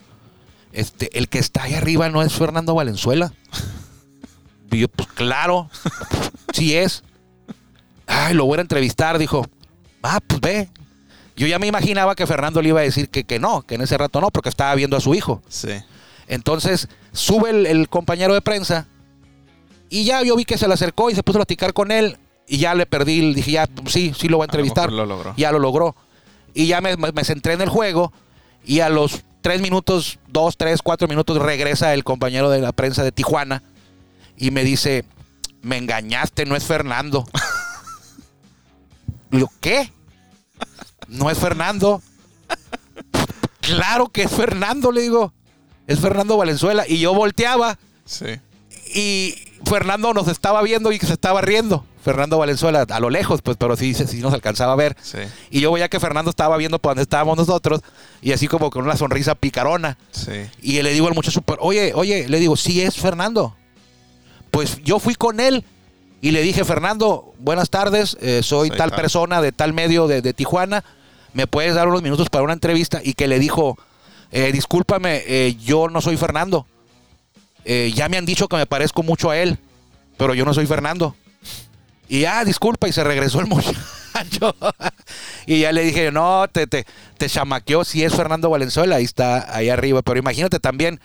este, 0.74 1.16
el 1.18 1.28
que 1.30 1.38
está 1.40 1.64
ahí 1.64 1.74
arriba 1.76 2.10
no 2.10 2.22
es 2.24 2.34
Fernando 2.34 2.74
Valenzuela. 2.76 3.32
Y 4.72 4.80
yo, 4.80 4.88
pues 4.88 5.10
claro, 5.10 5.70
sí 6.54 6.76
es. 6.76 7.04
Ay, 8.08 8.34
lo 8.34 8.46
voy 8.46 8.58
a 8.58 8.62
entrevistar, 8.62 9.18
dijo. 9.18 9.46
Ah, 10.02 10.20
pues 10.26 10.40
ve. 10.42 10.70
Yo 11.36 11.48
ya 11.48 11.60
me 11.60 11.68
imaginaba 11.68 12.16
que 12.16 12.26
Fernando 12.28 12.62
le 12.62 12.70
iba 12.70 12.80
a 12.80 12.84
decir 12.84 13.10
que, 13.10 13.24
que 13.24 13.40
no, 13.40 13.62
que 13.64 13.76
en 13.76 13.82
ese 13.82 13.98
rato 13.98 14.20
no, 14.22 14.30
porque 14.32 14.50
estaba 14.50 14.74
viendo 14.76 14.96
a 14.98 15.02
su 15.02 15.14
hijo. 15.16 15.42
Sí. 15.50 15.70
Entonces 16.32 16.88
sube 17.12 17.50
el, 17.50 17.66
el 17.66 17.90
compañero 17.90 18.34
de 18.34 18.42
prensa 18.42 18.88
y 19.90 20.06
ya 20.06 20.22
yo 20.24 20.36
vi 20.38 20.46
que 20.46 20.58
se 20.58 20.66
le 20.68 20.74
acercó 20.74 21.10
y 21.10 21.16
se 21.16 21.24
puso 21.24 21.38
a 21.38 21.42
platicar 21.42 21.74
con 21.74 21.92
él 21.92 22.18
y 22.48 22.58
ya 22.58 22.74
le 22.74 22.86
perdí, 22.86 23.34
dije 23.34 23.52
ya, 23.52 23.70
sí, 23.88 24.14
sí 24.18 24.30
lo 24.30 24.38
voy 24.38 24.46
a 24.46 24.46
A 24.46 24.48
lo 24.48 24.52
entrevistar. 24.54 24.92
lo 24.94 25.06
logró. 25.06 25.34
Ya 25.36 25.52
lo 25.52 25.60
logró. 25.60 25.94
Y 26.54 26.68
ya 26.68 26.80
me, 26.80 26.96
me- 26.96 27.12
me 27.12 27.24
centré 27.26 27.52
en 27.54 27.62
el 27.62 27.68
juego 27.70 28.14
y 28.66 28.80
a 28.80 28.88
los 28.88 29.24
tres 29.42 29.60
minutos, 29.62 30.20
dos, 30.30 30.56
tres, 30.56 30.82
cuatro 30.82 31.10
minutos 31.10 31.38
regresa 31.38 31.94
el 31.94 32.06
compañero 32.06 32.50
de 32.50 32.62
la 32.62 32.72
prensa 32.72 33.04
de 33.04 33.12
Tijuana 33.12 33.62
y 34.38 34.52
me 34.52 34.64
dice, 34.64 35.04
me 35.62 35.78
engañaste, 35.78 36.46
no 36.46 36.56
es 36.56 36.64
Fernando. 36.64 37.26
Yo, 39.32 39.48
¿qué? 39.60 39.92
No 41.10 41.30
es 41.30 41.38
Fernando. 41.38 42.02
Claro 43.60 44.08
que 44.10 44.24
es 44.24 44.32
Fernando, 44.32 44.92
le 44.94 45.02
digo. 45.02 45.34
Es 45.92 46.00
Fernando 46.00 46.38
Valenzuela. 46.38 46.86
Y 46.88 47.00
yo 47.00 47.14
volteaba 47.14 47.78
Sí. 48.06 48.26
y 48.96 49.36
Fernando 49.66 50.14
nos 50.14 50.28
estaba 50.28 50.62
viendo 50.64 50.92
y 50.92 51.00
se 51.00 51.14
estaba 51.14 51.42
riendo. 51.42 51.86
Fernando 52.04 52.40
Valenzuela, 52.40 52.88
a 52.90 53.00
lo 53.00 53.12
lejos, 53.12 53.44
pues, 53.44 53.58
pero 53.58 53.76
sí, 53.76 53.94
sí 53.94 54.18
nos 54.22 54.34
alcanzaba 54.34 54.74
a 54.74 54.76
ver. 54.76 54.98
Sí. 55.02 55.20
Y 55.52 55.62
yo 55.62 55.72
veía 55.72 55.88
que 55.88 56.00
Fernando 56.00 56.32
estaba 56.32 56.58
viendo 56.58 56.80
para 56.80 56.92
donde 56.94 57.04
estábamos 57.04 57.38
nosotros 57.38 57.82
y 58.24 58.32
así 58.32 58.48
como 58.48 58.72
con 58.72 58.84
una 58.84 58.98
sonrisa 58.98 59.36
picarona. 59.36 59.98
Sí. 60.10 60.32
Y 60.64 60.82
le 60.82 60.92
digo 60.94 61.08
al 61.08 61.14
muchacho, 61.14 61.44
oye, 61.60 61.92
oye, 61.94 62.28
le 62.28 62.40
digo, 62.40 62.58
sí 62.58 62.82
es 62.82 62.96
Fernando. 62.98 63.56
Pues 64.50 64.80
yo 64.84 64.98
fui 65.00 65.14
con 65.14 65.40
él 65.40 65.64
y 66.22 66.32
le 66.32 66.42
dije, 66.42 66.66
Fernando, 66.66 67.34
buenas 67.40 67.70
tardes, 67.70 68.18
eh, 68.20 68.42
soy, 68.44 68.70
Soy 68.70 68.78
tal, 68.78 68.90
tal. 68.90 69.00
persona 69.00 69.42
de 69.42 69.52
tal 69.52 69.72
medio 69.74 70.08
de, 70.08 70.22
de 70.24 70.34
Tijuana, 70.34 70.84
¿me 71.34 71.46
puedes 71.48 71.76
dar 71.76 71.88
unos 71.88 72.02
minutos 72.02 72.30
para 72.30 72.44
una 72.44 72.54
entrevista? 72.54 73.00
Y 73.04 73.14
que 73.14 73.28
le 73.28 73.38
dijo, 73.38 73.78
eh, 74.32 74.52
discúlpame, 74.52 75.24
eh, 75.28 75.56
yo 75.56 75.90
no 75.90 76.02
soy 76.02 76.18
Fernando. 76.18 76.66
Eh, 77.66 77.92
ya 77.94 78.10
me 78.10 78.18
han 78.18 78.26
dicho 78.26 78.48
que 78.48 78.56
me 78.56 78.66
parezco 78.66 79.04
mucho 79.04 79.30
a 79.30 79.38
él, 79.38 79.60
pero 80.18 80.34
yo 80.34 80.46
no 80.46 80.54
soy 80.54 80.66
Fernando. 80.66 81.16
Y 82.08 82.26
ah, 82.26 82.44
disculpa, 82.44 82.88
y 82.88 82.94
se 82.94 83.04
regresó 83.04 83.40
el 83.40 83.48
muchacho. 83.48 84.56
y 85.46 85.62
ya 85.62 85.72
le 85.72 85.84
dije, 85.84 86.12
no, 86.12 86.46
te, 86.52 86.68
te, 86.68 86.86
te 87.18 87.30
chamaqueó, 87.30 87.84
si 87.84 88.04
es 88.04 88.16
Fernando 88.16 88.50
Valenzuela, 88.50 88.98
ahí 88.98 89.04
está, 89.04 89.56
ahí 89.56 89.70
arriba. 89.70 90.02
Pero 90.02 90.20
imagínate 90.20 90.60
también, 90.60 91.00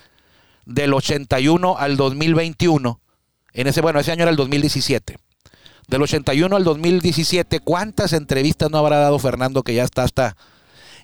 del 0.65 0.93
81 0.93 1.77
al 1.77 1.97
2021. 1.97 2.99
En 3.53 3.67
ese, 3.67 3.81
bueno, 3.81 3.99
ese 3.99 4.11
año 4.11 4.23
era 4.23 4.31
el 4.31 4.37
2017. 4.37 5.17
Del 5.87 6.01
81 6.01 6.55
al 6.55 6.63
2017, 6.63 7.61
¿cuántas 7.61 8.11
entrevistas 8.13 8.69
no 8.69 8.77
habrá 8.77 8.97
dado 8.97 9.19
Fernando 9.19 9.63
que 9.63 9.73
ya 9.73 9.83
está 9.83 10.03
hasta... 10.03 10.35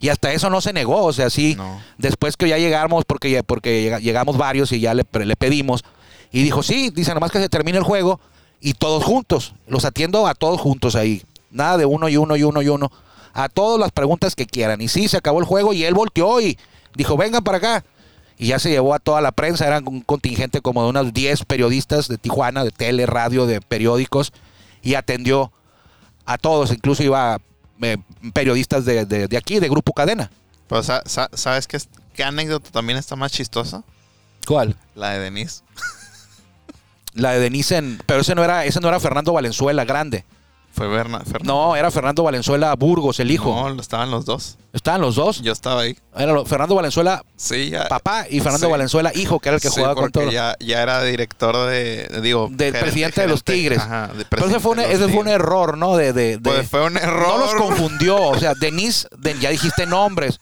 Y 0.04 0.10
hasta 0.10 0.34
eso 0.34 0.50
no 0.50 0.60
se 0.60 0.74
negó, 0.74 1.06
o 1.06 1.14
sea, 1.14 1.30
sí, 1.30 1.56
No. 1.56 1.80
después 1.98 2.36
que 2.36 2.50
ya 2.50 2.58
llegamos, 2.58 3.06
porque, 3.06 3.32
ya- 3.32 3.42
porque 3.42 3.82
llega- 3.84 4.00
llegamos 4.00 4.36
varios 4.38 4.74
y 4.74 4.82
ya 4.82 4.94
le, 4.94 5.06
le 5.14 5.36
pedimos, 5.38 5.86
y 6.30 6.44
dijo, 6.44 6.62
sí, 6.62 6.90
dice, 6.94 7.14
nomás 7.14 7.32
que 7.32 7.40
se 7.40 7.48
termine 7.48 7.78
el 7.78 7.86
juego 7.86 8.20
y 8.60 8.74
todos 8.74 9.06
juntos, 9.06 9.54
los 9.66 9.86
atiendo 9.86 10.28
a 10.28 10.36
todos 10.36 10.60
juntos 10.60 10.98
ahí, 10.98 11.24
nada 11.52 11.78
de 11.78 11.86
uno 11.86 12.10
y 12.10 12.18
uno 12.18 12.36
y 12.36 12.44
uno 12.44 12.62
y 12.62 12.68
uno, 12.68 12.92
a 13.34 13.48
todas 13.48 13.80
las 13.80 13.92
preguntas 13.94 14.36
que 14.36 14.46
quieran. 14.46 14.82
Y 14.82 14.90
sí, 14.90 15.08
se 15.08 15.16
acabó 15.16 15.40
el 15.40 15.46
juego 15.46 15.72
y 15.72 15.86
él 15.86 15.94
volteó 15.94 16.42
y 16.42 16.58
dijo, 16.96 17.16
vengan 17.16 17.42
para 17.42 17.60
acá. 17.60 17.86
Y 18.38 18.48
ya 18.48 18.60
se 18.60 18.72
llevó 18.72 18.94
a 18.94 19.00
toda 19.00 19.22
la 19.22 19.32
prensa, 19.32 19.66
eran 19.66 19.88
un 19.88 20.02
contingente 20.02 20.60
como 20.60 20.84
de 20.84 20.90
unos 20.90 21.14
10 21.14 21.46
periodistas 21.46 22.10
de 22.10 22.18
Tijuana, 22.18 22.66
de 22.66 22.72
tele, 22.72 23.06
radio, 23.06 23.46
de 23.46 23.62
periódicos, 23.62 24.34
y 24.82 24.96
atendió 24.96 25.54
a 26.26 26.38
todos, 26.38 26.72
incluso 26.72 27.04
iba 27.04 27.40
eh, 27.86 27.98
periodistas 28.34 28.86
de, 28.86 29.06
de- 29.06 29.28
de 29.28 29.38
aquí, 29.38 29.60
de 29.60 29.70
Grupo 29.70 29.94
Cadena. 29.94 30.30
Pero, 30.68 30.84
sa- 30.84 31.04
sa- 31.06 31.30
¿sabes 31.34 31.68
qué, 31.68 31.78
qué 32.14 32.24
anécdota 32.24 32.70
también 32.72 32.98
está 32.98 33.16
más 33.16 33.32
chistosa? 33.32 33.84
¿Cuál? 34.48 34.76
La 34.96 35.12
de 35.12 35.20
Denise. 35.20 35.62
La 37.14 37.32
de 37.32 37.40
Denise, 37.40 37.78
en- 37.78 38.00
pero 38.06 38.22
ese 38.22 38.34
no 38.36 38.44
era, 38.44 38.66
ese 38.66 38.80
no 38.80 38.88
era 38.88 39.00
Fernando 39.00 39.34
Valenzuela 39.34 39.86
grande. 39.86 40.26
Fue 40.76 40.88
Berna, 40.88 41.20
Fernando. 41.20 41.54
No, 41.54 41.76
era 41.76 41.92
Fernando 41.92 42.24
Valenzuela 42.24 42.74
Burgos, 42.76 43.20
el 43.20 43.30
hijo. 43.30 43.54
No, 43.70 43.80
estaban 43.80 44.10
los 44.10 44.26
dos. 44.26 44.58
Estaban 44.74 45.02
los 45.02 45.14
dos. 45.14 45.40
Yo 45.44 45.52
estaba 45.52 45.82
ahí. 45.82 45.96
Era 46.16 46.34
lo- 46.34 46.46
Fernando 46.46 46.74
Valenzuela 46.74 47.24
Sí, 47.36 47.70
ya. 47.70 47.88
papá 47.88 48.26
y 48.28 48.40
Fernando 48.40 48.66
Sí. 48.66 48.72
Valenzuela 48.72 49.12
hijo, 49.14 49.40
que 49.40 49.50
era 49.50 49.58
el 49.58 49.62
que 49.62 49.70
Sí, 49.70 49.76
jugaba 49.76 49.94
con 49.94 50.12
todo. 50.12 50.32
Ya, 50.32 50.56
ya 50.60 50.82
era 50.82 51.04
director 51.04 51.56
de, 51.68 52.10
digo, 52.24 52.48
Del 52.50 52.58
gerente- 52.72 52.80
presidente 52.80 53.22
de 53.22 53.28
los 53.28 53.44
Tigres. 53.44 53.78
Ajá, 53.78 54.08
de 54.18 54.26
Pero 54.26 54.48
ese 54.48 54.60
fue, 54.60 54.72
un, 54.72 54.80
ese 54.80 55.08
fue 55.10 55.20
un 55.20 55.28
error, 55.28 55.78
¿no? 55.78 55.96
De, 55.96 56.12
de, 56.12 56.38
de- 56.38 56.40
Pues 56.40 56.68
fue 56.68 56.84
un 56.88 56.98
error. 56.98 57.28
No 57.28 57.38
los 57.38 57.54
confundió. 57.54 58.20
O 58.20 58.40
sea, 58.40 58.56
Denise, 58.56 59.08
de- 59.16 59.38
ya 59.40 59.52
dijiste 59.52 59.86
nombres. 59.86 60.40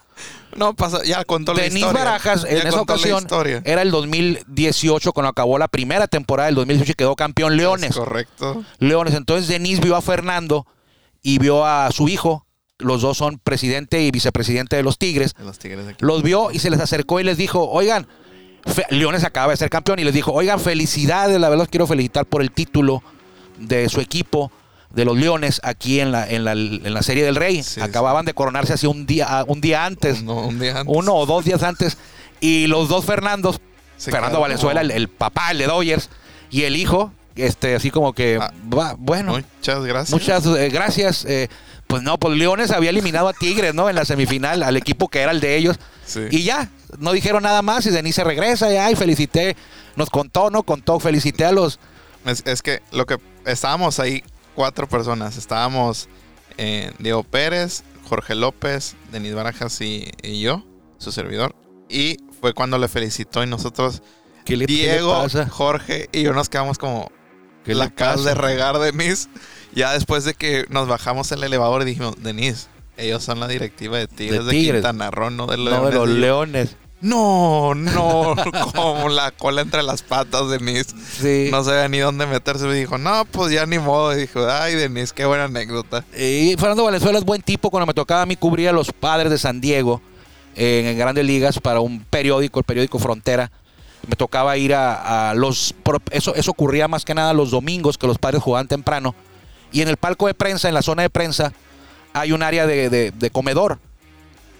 No, 0.55 0.73
pasa, 0.75 1.03
ya 1.03 1.23
contó 1.23 1.53
la 1.53 1.63
Denise 1.63 1.79
historia. 1.79 2.03
Barajas, 2.03 2.43
Ya 2.43 2.49
en 2.49 2.67
esa 2.67 2.81
ocasión, 2.81 3.25
era 3.65 3.81
el 3.81 3.91
2018 3.91 5.13
cuando 5.13 5.29
acabó 5.29 5.57
la 5.57 5.67
primera 5.67 6.07
temporada 6.07 6.47
del 6.47 6.55
2018 6.55 6.91
y 6.91 6.95
quedó 6.95 7.15
campeón 7.15 7.57
Leones. 7.57 7.91
Es 7.91 7.95
correcto. 7.97 8.63
Leones. 8.79 9.13
Entonces 9.15 9.47
Denise 9.47 9.81
vio 9.81 9.95
a 9.95 10.01
Fernando 10.01 10.65
y 11.21 11.39
vio 11.39 11.65
a 11.65 11.91
su 11.91 12.09
hijo. 12.09 12.45
Los 12.79 13.01
dos 13.01 13.17
son 13.17 13.37
presidente 13.37 14.01
y 14.01 14.09
vicepresidente 14.11 14.75
de 14.75 14.83
los 14.83 14.97
Tigres. 14.97 15.33
Los 15.39 15.59
Tigres 15.59 15.87
aquí. 15.87 16.03
Los 16.03 16.23
vio 16.23 16.51
y 16.51 16.59
se 16.59 16.69
les 16.69 16.79
acercó 16.79 17.19
y 17.19 17.23
les 17.23 17.37
dijo, 17.37 17.69
oigan, 17.69 18.07
fe- 18.65 18.85
Leones 18.89 19.23
acaba 19.23 19.51
de 19.51 19.57
ser 19.57 19.69
campeón 19.69 19.99
y 19.99 20.03
les 20.03 20.13
dijo, 20.15 20.31
oigan, 20.33 20.59
felicidades, 20.59 21.39
la 21.39 21.49
verdad 21.49 21.63
los 21.63 21.69
quiero 21.69 21.85
felicitar 21.85 22.25
por 22.25 22.41
el 22.41 22.51
título 22.51 23.03
de 23.59 23.87
su 23.87 24.01
equipo, 24.01 24.51
de 24.93 25.05
los 25.05 25.17
Leones, 25.17 25.59
aquí 25.63 25.99
en 25.99 26.11
la, 26.11 26.29
en 26.29 26.43
la, 26.43 26.51
en 26.53 26.93
la 26.93 27.01
Serie 27.01 27.23
del 27.23 27.35
Rey. 27.35 27.63
Sí, 27.63 27.79
Acababan 27.81 28.25
de 28.25 28.33
coronarse 28.33 28.73
hace 28.73 28.87
un 28.87 29.05
día, 29.05 29.43
un 29.47 29.61
día 29.61 29.85
antes, 29.85 30.21
Uno- 30.21 30.47
un 30.47 30.59
día 30.59 30.79
antes. 30.79 30.95
uno 30.95 31.15
o 31.15 31.25
dos 31.25 31.45
días 31.45 31.63
antes. 31.63 31.97
Y 32.39 32.67
los 32.67 32.89
dos 32.89 33.05
Fernandos, 33.05 33.61
Se 33.97 34.11
Fernando 34.11 34.37
quedaron 34.37 34.41
Valenzuela, 34.41 34.81
el, 34.81 34.91
el 34.91 35.07
papá, 35.07 35.51
el 35.51 35.59
de 35.59 35.67
Dodgers, 35.67 36.09
y 36.49 36.63
el 36.63 36.75
hijo, 36.75 37.13
este, 37.35 37.75
así 37.75 37.91
como 37.91 38.13
que, 38.13 38.37
Ah, 38.41 38.51
va, 38.73 38.95
bueno, 38.97 39.33
Muchas 39.33 39.83
gracias. 39.85 40.11
Muchas 40.11 40.45
eh, 40.45 40.69
gracias. 40.69 41.23
eh, 41.25 41.47
pues 41.87 42.03
no, 42.03 42.17
pues 42.17 42.37
Leones 42.37 42.71
había 42.71 42.89
eliminado 42.89 43.27
a 43.27 43.33
Tigres, 43.33 43.73
¿no? 43.73 43.89
En 43.89 43.95
la 43.95 44.05
semifinal, 44.05 44.63
al 44.63 44.77
equipo 44.77 45.07
que 45.09 45.19
era 45.19 45.31
el 45.31 45.41
de 45.41 45.57
ellos. 45.57 45.77
Sí. 46.05 46.21
Y 46.31 46.43
ya, 46.43 46.69
no 46.99 47.11
dijeron 47.11 47.43
nada 47.43 47.61
más 47.61 47.85
y 47.85 47.89
Denise 47.89 48.23
regresa 48.23 48.71
y 48.71 48.77
ay, 48.77 48.95
felicité. 48.95 49.55
Nos 49.97 50.09
contó, 50.09 50.49
¿no? 50.49 50.63
Contó, 50.63 50.99
felicité 51.01 51.43
a 51.45 51.51
los... 51.51 51.79
Es, 52.25 52.43
es 52.45 52.61
que 52.61 52.81
lo 52.91 53.05
que 53.05 53.17
estábamos 53.45 53.99
ahí 53.99 54.23
cuatro 54.55 54.87
personas. 54.87 55.37
Estábamos 55.37 56.09
eh, 56.57 56.91
Diego 56.99 57.23
Pérez, 57.23 57.83
Jorge 58.07 58.35
López, 58.35 58.95
Denis 59.11 59.33
Barajas 59.33 59.79
y, 59.81 60.11
y 60.21 60.41
yo, 60.41 60.63
su 60.97 61.11
servidor. 61.11 61.55
Y 61.89 62.17
fue 62.39 62.53
cuando 62.53 62.77
le 62.77 62.87
felicitó 62.87 63.43
y 63.43 63.47
nosotros, 63.47 64.01
¿Qué 64.45 64.57
le, 64.57 64.65
qué 64.65 64.73
le 64.73 64.81
Diego, 64.81 65.13
pasa? 65.21 65.47
Jorge 65.47 66.09
y 66.11 66.23
yo 66.23 66.33
nos 66.33 66.49
quedamos 66.49 66.77
como 66.77 67.11
¿Qué 67.63 67.75
la 67.75 67.89
casa 67.89 68.29
de 68.29 68.35
regar 68.35 68.79
Denise. 68.79 69.29
Ya 69.73 69.93
después 69.93 70.23
de 70.23 70.33
que 70.33 70.65
nos 70.69 70.87
bajamos 70.87 71.31
el 71.31 71.43
elevador 71.43 71.83
y 71.83 71.85
dijimos, 71.85 72.15
Denise, 72.21 72.67
ellos 72.97 73.23
son 73.23 73.39
la 73.39 73.47
directiva 73.47 73.97
de 73.97 74.07
Tigres 74.07 74.45
de, 74.45 74.51
Tigres. 74.51 74.81
Quintana 74.81 75.11
Roo, 75.11 75.29
no 75.29 75.47
de 75.47 75.57
No, 75.57 75.85
de 75.85 75.93
los 75.93 76.09
Leones. 76.09 76.75
No, 77.01 77.73
no, 77.75 78.35
como 78.75 79.09
la 79.09 79.31
cola 79.31 79.61
entre 79.61 79.81
las 79.83 80.03
patas, 80.03 80.49
Denise. 80.49 80.91
Sí. 81.19 81.49
No 81.51 81.63
sabía 81.63 81.87
ni 81.87 81.97
dónde 81.99 82.25
meterse. 82.27 82.65
Me 82.65 82.75
dijo, 82.75 82.97
no, 82.97 83.25
pues 83.25 83.51
ya 83.51 83.65
ni 83.65 83.79
modo. 83.79 84.15
Y 84.15 84.21
dijo, 84.21 84.45
ay, 84.49 84.75
Denise, 84.75 85.13
qué 85.15 85.25
buena 85.25 85.45
anécdota. 85.45 86.05
Y 86.17 86.55
Fernando 86.57 86.83
Valenzuela 86.83 87.17
es 87.17 87.25
buen 87.25 87.41
tipo. 87.41 87.69
Cuando 87.71 87.87
me 87.87 87.93
tocaba 87.93 88.21
a 88.21 88.25
mí 88.25 88.35
cubrir 88.35 88.69
a 88.69 88.71
los 88.71 88.91
padres 88.91 89.31
de 89.31 89.37
San 89.39 89.59
Diego 89.61 90.01
eh, 90.55 90.89
en 90.91 90.97
Grandes 90.97 91.25
Ligas 91.25 91.59
para 91.59 91.79
un 91.79 92.03
periódico, 92.03 92.59
el 92.59 92.65
periódico 92.65 92.99
Frontera. 92.99 93.51
Me 94.07 94.15
tocaba 94.15 94.57
ir 94.57 94.73
a, 94.73 95.29
a 95.29 95.33
los... 95.35 95.75
Eso, 96.11 96.33
eso 96.35 96.51
ocurría 96.51 96.87
más 96.87 97.05
que 97.05 97.13
nada 97.13 97.33
los 97.33 97.51
domingos 97.51 97.97
que 97.97 98.07
los 98.07 98.17
padres 98.17 98.41
jugaban 98.41 98.67
temprano. 98.67 99.13
Y 99.71 99.81
en 99.81 99.87
el 99.87 99.97
palco 99.97 100.27
de 100.27 100.33
prensa, 100.33 100.67
en 100.67 100.73
la 100.73 100.81
zona 100.81 101.03
de 101.03 101.09
prensa, 101.09 101.53
hay 102.13 102.31
un 102.31 102.43
área 102.43 102.65
de, 102.67 102.89
de- 102.89 103.11
de 103.11 103.29
comedor. 103.29 103.79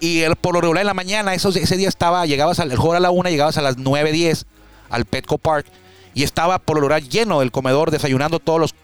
Y 0.02 0.22
el, 0.22 0.34
por 0.34 0.54
lo 0.54 0.60
regular 0.60 0.80
en 0.80 0.88
la 0.88 0.94
mañana, 0.94 1.32
esos, 1.32 1.54
ese 1.54 1.76
día 1.76 1.88
estaba, 1.88 2.26
llegabas 2.26 2.58
al 2.58 2.74
juego 2.74 2.94
a 2.94 2.98
la 3.00 3.12
una, 3.12 3.30
llegabas 3.30 3.56
a 3.56 3.62
las 3.62 3.78
9.10 3.78 4.46
al 4.90 5.04
Petco 5.04 5.38
Park 5.38 5.64
y 6.12 6.24
estaba 6.24 6.58
por 6.58 6.76
lo 6.76 6.80
regular 6.80 7.04
lleno 7.04 7.40
el 7.40 7.52
comedor 7.52 7.92
desayunando 7.92 8.40
todos 8.40 8.58
los 8.58 8.74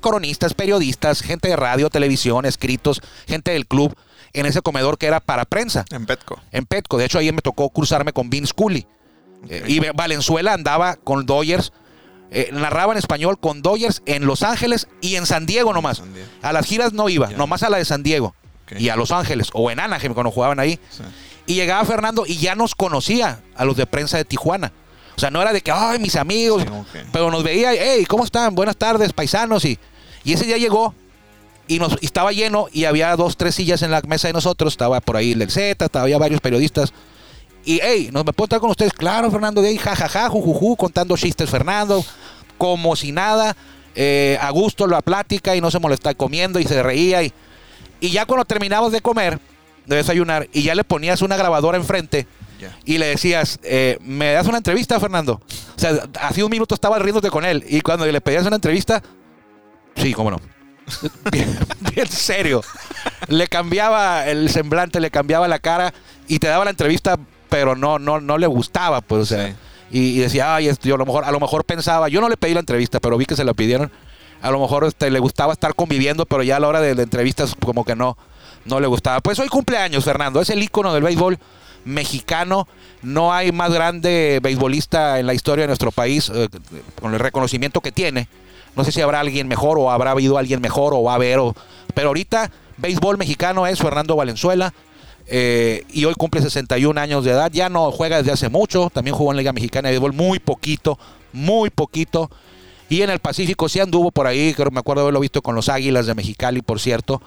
cronistas, 0.00 0.54
periodistas, 0.54 1.20
gente 1.20 1.48
de 1.48 1.56
radio, 1.56 1.90
televisión, 1.90 2.46
escritos, 2.46 3.02
gente 3.26 3.50
del 3.50 3.66
club 3.66 3.92
en 4.32 4.46
ese 4.46 4.62
comedor 4.62 4.98
que 4.98 5.06
era 5.06 5.18
para 5.18 5.46
prensa 5.46 5.84
En 5.90 6.06
Petco. 6.06 6.40
en 6.52 6.64
Petco. 6.64 6.96
De 6.96 7.06
hecho, 7.06 7.18
ahí 7.18 7.32
me 7.32 7.42
tocó 7.42 7.70
cruzarme 7.70 8.12
con 8.12 8.30
Vince 8.30 8.52
Cooley. 8.54 8.86
Eh, 9.48 9.64
y 9.66 9.80
Valenzuela 9.80 10.54
andaba 10.54 10.94
con 10.94 11.26
Dodgers, 11.26 11.72
eh, 12.30 12.50
narraba 12.52 12.92
en 12.92 12.98
español 12.98 13.40
con 13.40 13.62
Dodgers 13.62 14.00
en 14.06 14.26
Los 14.26 14.44
Ángeles 14.44 14.86
y 15.00 15.16
en 15.16 15.26
San 15.26 15.44
Diego 15.44 15.72
nomás. 15.72 15.98
San 15.98 16.14
Diego. 16.14 16.28
A 16.40 16.52
las 16.52 16.66
giras 16.66 16.92
no 16.92 17.08
iba, 17.08 17.30
nomás 17.30 17.64
a 17.64 17.68
la 17.68 17.78
de 17.78 17.84
San 17.84 18.04
Diego 18.04 18.36
Y 18.76 18.88
a 18.88 18.96
Los 18.96 19.12
Ángeles 19.12 19.48
o 19.52 19.70
en 19.70 19.80
Anaheim 19.80 20.14
cuando 20.14 20.30
jugaban 20.30 20.58
ahí. 20.60 20.78
Sí. 20.90 21.02
Y 21.46 21.54
llegaba 21.54 21.84
Fernando 21.84 22.24
y 22.26 22.36
ya 22.36 22.54
nos 22.54 22.74
conocía 22.74 23.40
a 23.56 23.64
los 23.64 23.76
de 23.76 23.86
prensa 23.86 24.18
de 24.18 24.24
Tijuana. 24.24 24.72
O 25.16 25.20
sea, 25.20 25.30
no 25.30 25.40
era 25.42 25.52
de 25.52 25.62
que, 25.62 25.72
ay, 25.72 25.98
mis 25.98 26.14
amigos, 26.14 26.62
Sí, 26.62 26.98
pero 27.10 27.30
nos 27.30 27.42
veía, 27.42 27.72
hey, 27.72 28.04
¿cómo 28.06 28.24
están? 28.24 28.54
Buenas 28.54 28.76
tardes, 28.76 29.12
paisanos. 29.12 29.64
Y, 29.64 29.78
y 30.22 30.34
ese 30.34 30.44
día 30.44 30.58
llegó 30.58 30.94
y, 31.66 31.78
nos, 31.78 31.96
y 32.00 32.06
estaba 32.06 32.32
lleno 32.32 32.68
y 32.70 32.84
había 32.84 33.16
dos, 33.16 33.36
tres 33.36 33.54
sillas 33.54 33.82
en 33.82 33.90
la 33.90 34.00
mesa 34.02 34.28
de 34.28 34.34
nosotros. 34.34 34.74
Estaba 34.74 35.00
por 35.00 35.16
ahí 35.16 35.32
el 35.32 35.50
Z, 35.50 35.84
estaba, 35.84 36.02
había 36.04 36.18
varios 36.18 36.40
periodistas. 36.40 36.92
Y, 37.64 37.80
hey, 37.82 38.10
¿nos 38.12 38.24
me 38.24 38.32
puedo 38.32 38.44
estar 38.46 38.60
con 38.60 38.70
ustedes? 38.70 38.92
Claro, 38.92 39.30
Fernando, 39.30 39.60
de 39.60 39.68
ahí, 39.68 39.78
jajaja, 39.78 40.28
jujuju, 40.28 40.76
contando 40.76 41.16
chistes, 41.16 41.50
Fernando, 41.50 42.04
como 42.56 42.94
si 42.94 43.10
nada, 43.10 43.56
eh, 43.94 44.38
a 44.40 44.50
gusto 44.50 44.86
la 44.86 45.02
plática 45.02 45.56
y 45.56 45.60
no 45.60 45.70
se 45.70 45.78
molestaba 45.78 46.14
comiendo 46.14 46.60
y 46.60 46.64
se 46.64 46.82
reía. 46.82 47.22
Y, 47.22 47.32
y 48.00 48.10
ya 48.10 48.26
cuando 48.26 48.44
terminamos 48.44 48.92
de 48.92 49.00
comer, 49.00 49.38
de 49.86 49.96
desayunar, 49.96 50.48
y 50.52 50.62
ya 50.62 50.74
le 50.74 50.84
ponías 50.84 51.22
una 51.22 51.36
grabadora 51.36 51.78
enfrente 51.78 52.26
y 52.84 52.98
le 52.98 53.06
decías, 53.06 53.58
eh, 53.62 53.98
¿me 54.00 54.32
das 54.32 54.46
una 54.46 54.58
entrevista, 54.58 54.98
Fernando? 54.98 55.40
O 55.76 55.78
sea, 55.78 55.92
hace 56.20 56.42
un 56.42 56.50
minuto 56.50 56.74
estaba 56.74 56.98
riéndote 56.98 57.30
con 57.30 57.44
él 57.44 57.64
y 57.68 57.80
cuando 57.80 58.06
le 58.06 58.20
pedías 58.20 58.46
una 58.46 58.56
entrevista, 58.56 59.02
sí, 59.94 60.12
cómo 60.12 60.30
no. 60.30 60.40
Bien, 61.30 61.58
bien 61.94 62.08
serio. 62.08 62.62
Le 63.26 63.46
cambiaba 63.46 64.26
el 64.26 64.48
semblante, 64.48 65.00
le 65.00 65.10
cambiaba 65.10 65.46
la 65.46 65.58
cara 65.58 65.92
y 66.26 66.38
te 66.38 66.46
daba 66.46 66.64
la 66.64 66.70
entrevista, 66.70 67.18
pero 67.50 67.76
no, 67.76 67.98
no, 67.98 68.22
no 68.22 68.38
le 68.38 68.46
gustaba, 68.46 69.02
pues, 69.02 69.22
o 69.22 69.26
sea. 69.26 69.48
Sí. 69.48 69.54
Y, 69.90 69.98
y 70.12 70.18
decía, 70.20 70.54
ay, 70.54 70.68
esto, 70.68 70.88
yo 70.88 70.94
a 70.94 70.98
lo 70.98 71.04
mejor, 71.04 71.24
a 71.24 71.30
lo 71.30 71.40
mejor 71.40 71.64
pensaba, 71.64 72.08
yo 72.08 72.22
no 72.22 72.30
le 72.30 72.38
pedí 72.38 72.54
la 72.54 72.60
entrevista, 72.60 73.00
pero 73.00 73.18
vi 73.18 73.26
que 73.26 73.36
se 73.36 73.44
la 73.44 73.52
pidieron. 73.52 73.90
A 74.42 74.50
lo 74.50 74.60
mejor 74.60 74.84
este, 74.84 75.10
le 75.10 75.18
gustaba 75.18 75.52
estar 75.52 75.74
conviviendo, 75.74 76.24
pero 76.26 76.42
ya 76.42 76.56
a 76.56 76.60
la 76.60 76.68
hora 76.68 76.80
de, 76.80 77.00
entrevistas 77.02 77.54
como 77.64 77.84
que 77.84 77.96
no, 77.96 78.16
no 78.64 78.78
le 78.80 78.86
gustaba. 78.86 79.20
Pues 79.20 79.38
hoy 79.38 79.48
cumpleaños, 79.48 80.04
Fernando. 80.04 80.40
Es 80.40 80.50
el 80.50 80.62
ícono 80.62 80.94
del 80.94 81.02
béisbol 81.02 81.38
mexicano. 81.84 82.68
No 83.02 83.32
hay 83.32 83.52
más 83.52 83.72
grande 83.72 84.40
beisbolista 84.42 85.18
en 85.18 85.26
la 85.26 85.34
historia 85.34 85.62
de 85.64 85.68
nuestro 85.68 85.90
país 85.90 86.30
eh, 86.34 86.48
con 87.00 87.14
el 87.14 87.20
reconocimiento 87.20 87.80
que 87.80 87.92
tiene. 87.92 88.28
No 88.76 88.84
sé 88.84 88.92
si 88.92 89.00
habrá 89.00 89.20
alguien 89.20 89.48
mejor 89.48 89.78
o 89.78 89.90
habrá 89.90 90.12
habido 90.12 90.38
alguien 90.38 90.60
mejor 90.60 90.94
o 90.94 91.02
va 91.02 91.12
a 91.12 91.16
haber. 91.16 91.38
o- 91.38 91.54
pero 91.94 92.08
ahorita, 92.08 92.50
béisbol 92.76 93.18
mexicano 93.18 93.66
es 93.66 93.78
Fernando 93.78 94.14
Valenzuela. 94.16 94.72
eh, 95.30 95.84
y 95.92 96.06
hoy 96.06 96.14
cumple 96.14 96.40
61 96.40 96.96
años 96.98 97.22
de 97.24 97.32
edad. 97.32 97.50
Ya 97.52 97.68
no 97.68 97.90
juega 97.90 98.16
desde 98.18 98.32
hace 98.32 98.48
mucho. 98.48 98.88
También 98.90 99.14
jugó 99.14 99.30
en 99.32 99.36
Liga 99.36 99.52
Mexicana 99.52 99.88
de 99.88 99.92
Béisbol 99.98 100.14
muy 100.14 100.38
poquito, 100.38 100.98
muy 101.34 101.68
poquito. 101.70 102.30
Y 102.88 103.02
en 103.02 103.10
el 103.10 103.18
Pacífico 103.18 103.68
sí 103.68 103.80
anduvo 103.80 104.10
por 104.10 104.26
ahí. 104.26 104.54
Creo, 104.54 104.70
me 104.70 104.80
acuerdo 104.80 105.02
haberlo 105.02 105.20
visto 105.20 105.42
con 105.42 105.54
los 105.54 105.68
Águilas 105.68 106.06
de 106.06 106.14
Mexicali, 106.14 106.62
por 106.62 106.80
cierto. 106.80 107.20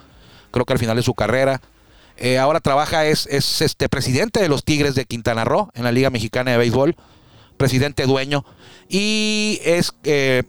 Creo 0.51 0.65
que 0.65 0.73
al 0.73 0.79
final 0.79 0.95
de 0.95 1.03
su 1.03 1.13
carrera. 1.13 1.61
Eh, 2.17 2.37
ahora 2.37 2.59
trabaja, 2.59 3.05
es, 3.05 3.25
es 3.27 3.61
este 3.61 3.89
presidente 3.89 4.41
de 4.41 4.49
los 4.49 4.63
Tigres 4.63 4.95
de 4.95 5.05
Quintana 5.05 5.43
Roo 5.43 5.71
en 5.73 5.83
la 5.83 5.91
Liga 5.91 6.09
Mexicana 6.09 6.51
de 6.51 6.57
Béisbol. 6.57 6.95
presidente 7.57 8.05
dueño, 8.05 8.43
y 8.89 9.59
es 9.63 9.93
eh, 10.03 10.43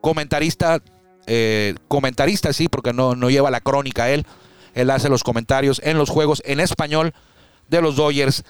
comentarista, 0.00 0.80
eh, 1.26 1.74
comentarista 1.88 2.52
sí, 2.52 2.68
porque 2.68 2.92
no, 2.92 3.14
no 3.14 3.30
lleva 3.30 3.50
la 3.50 3.60
crónica 3.60 4.10
él, 4.10 4.26
él 4.74 4.90
hace 4.90 5.08
los 5.08 5.22
comentarios 5.22 5.80
en 5.84 5.98
los 5.98 6.10
juegos 6.10 6.42
en 6.44 6.60
español 6.60 7.14
de 7.68 7.80
los 7.80 7.96
Dodgers 7.96 8.44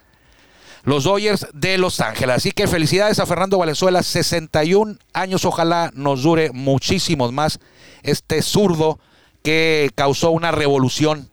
los 0.85 1.05
Dodgers 1.05 1.47
de 1.53 1.79
Los 1.79 2.01
Ángeles. 2.01 2.37
Así 2.37 2.53
que 2.53 2.67
felicidades 2.67 3.19
a 3.19 3.27
Fernando 3.27 3.59
Valenzuela, 3.59 4.03
61 4.03 4.97
años, 5.13 5.45
ojalá 5.45 5.91
nos 5.95 6.23
dure 6.23 6.53
muchísimos 6.53 7.33
más 7.33 7.59
este 8.03 8.43
zurdo 8.43 8.99
que 9.43 9.91
causó 9.95 10.31
una 10.31 10.51
revolución 10.51 11.29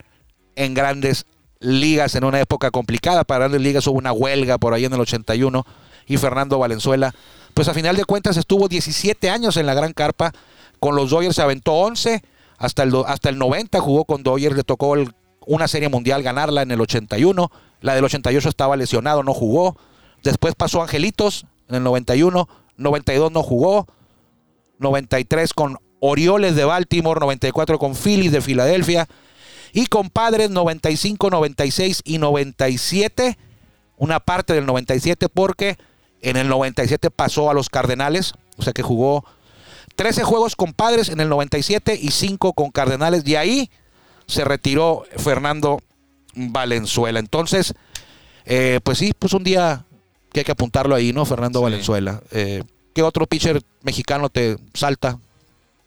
en 0.55 0.73
grandes 0.73 1.25
ligas 1.59 2.15
en 2.15 2.23
una 2.23 2.39
época 2.39 2.71
complicada. 2.71 3.23
Para 3.23 3.39
grandes 3.39 3.61
ligas 3.61 3.87
hubo 3.87 3.97
una 3.97 4.13
huelga 4.13 4.57
por 4.57 4.73
ahí 4.73 4.85
en 4.85 4.93
el 4.93 5.01
81 5.01 5.65
y 6.07 6.17
Fernando 6.17 6.57
Valenzuela, 6.57 7.13
pues 7.53 7.67
a 7.67 7.73
final 7.73 7.95
de 7.95 8.05
cuentas 8.05 8.37
estuvo 8.37 8.67
17 8.67 9.29
años 9.29 9.57
en 9.57 9.65
la 9.65 9.73
gran 9.73 9.93
carpa. 9.93 10.31
Con 10.79 10.95
los 10.95 11.11
Dodgers 11.11 11.35
se 11.35 11.41
aventó 11.41 11.73
11, 11.73 12.23
hasta 12.57 12.83
el, 12.83 12.93
hasta 13.05 13.29
el 13.29 13.37
90 13.37 13.79
jugó 13.81 14.05
con 14.05 14.23
Dodgers, 14.23 14.55
le 14.55 14.63
tocó 14.63 14.95
una 15.45 15.67
serie 15.67 15.89
mundial 15.89 16.23
ganarla 16.23 16.63
en 16.63 16.71
el 16.71 16.81
81 16.81 17.51
la 17.81 17.95
del 17.95 18.05
88 18.05 18.47
estaba 18.47 18.77
lesionado, 18.77 19.23
no 19.23 19.33
jugó. 19.33 19.75
Después 20.23 20.55
pasó 20.55 20.81
Angelitos 20.81 21.45
en 21.67 21.75
el 21.75 21.83
91. 21.83 22.47
92 22.77 23.31
no 23.31 23.43
jugó. 23.43 23.87
93 24.77 25.53
con 25.53 25.77
Orioles 25.99 26.55
de 26.55 26.63
Baltimore. 26.63 27.19
94 27.19 27.79
con 27.79 27.95
Phillies 27.95 28.31
de 28.31 28.41
Filadelfia. 28.41 29.07
Y 29.73 29.87
con 29.87 30.09
Padres 30.09 30.51
95, 30.51 31.29
96 31.29 32.01
y 32.05 32.19
97. 32.19 33.37
Una 33.97 34.19
parte 34.19 34.53
del 34.53 34.65
97 34.65 35.27
porque 35.29 35.77
en 36.21 36.37
el 36.37 36.49
97 36.49 37.09
pasó 37.09 37.49
a 37.49 37.53
los 37.55 37.69
Cardenales. 37.69 38.33
O 38.57 38.63
sea 38.63 38.73
que 38.73 38.83
jugó 38.83 39.25
13 39.95 40.23
juegos 40.23 40.55
con 40.55 40.73
Padres 40.73 41.09
en 41.09 41.19
el 41.19 41.29
97 41.29 41.97
y 41.99 42.11
5 42.11 42.53
con 42.53 42.69
Cardenales. 42.69 43.25
Y 43.25 43.37
ahí 43.37 43.71
se 44.27 44.43
retiró 44.43 45.03
Fernando 45.17 45.79
Valenzuela. 46.33 47.19
Entonces, 47.19 47.73
eh, 48.45 48.79
pues 48.83 48.97
sí, 48.97 49.13
pues 49.17 49.33
un 49.33 49.43
día 49.43 49.85
que 50.31 50.41
hay 50.41 50.43
que 50.45 50.51
apuntarlo 50.51 50.95
ahí, 50.95 51.13
¿no? 51.13 51.25
Fernando 51.25 51.61
Valenzuela. 51.61 52.21
Eh, 52.31 52.63
¿Qué 52.93 53.03
otro 53.03 53.25
pitcher 53.25 53.61
mexicano 53.83 54.29
te 54.29 54.57
salta? 54.73 55.19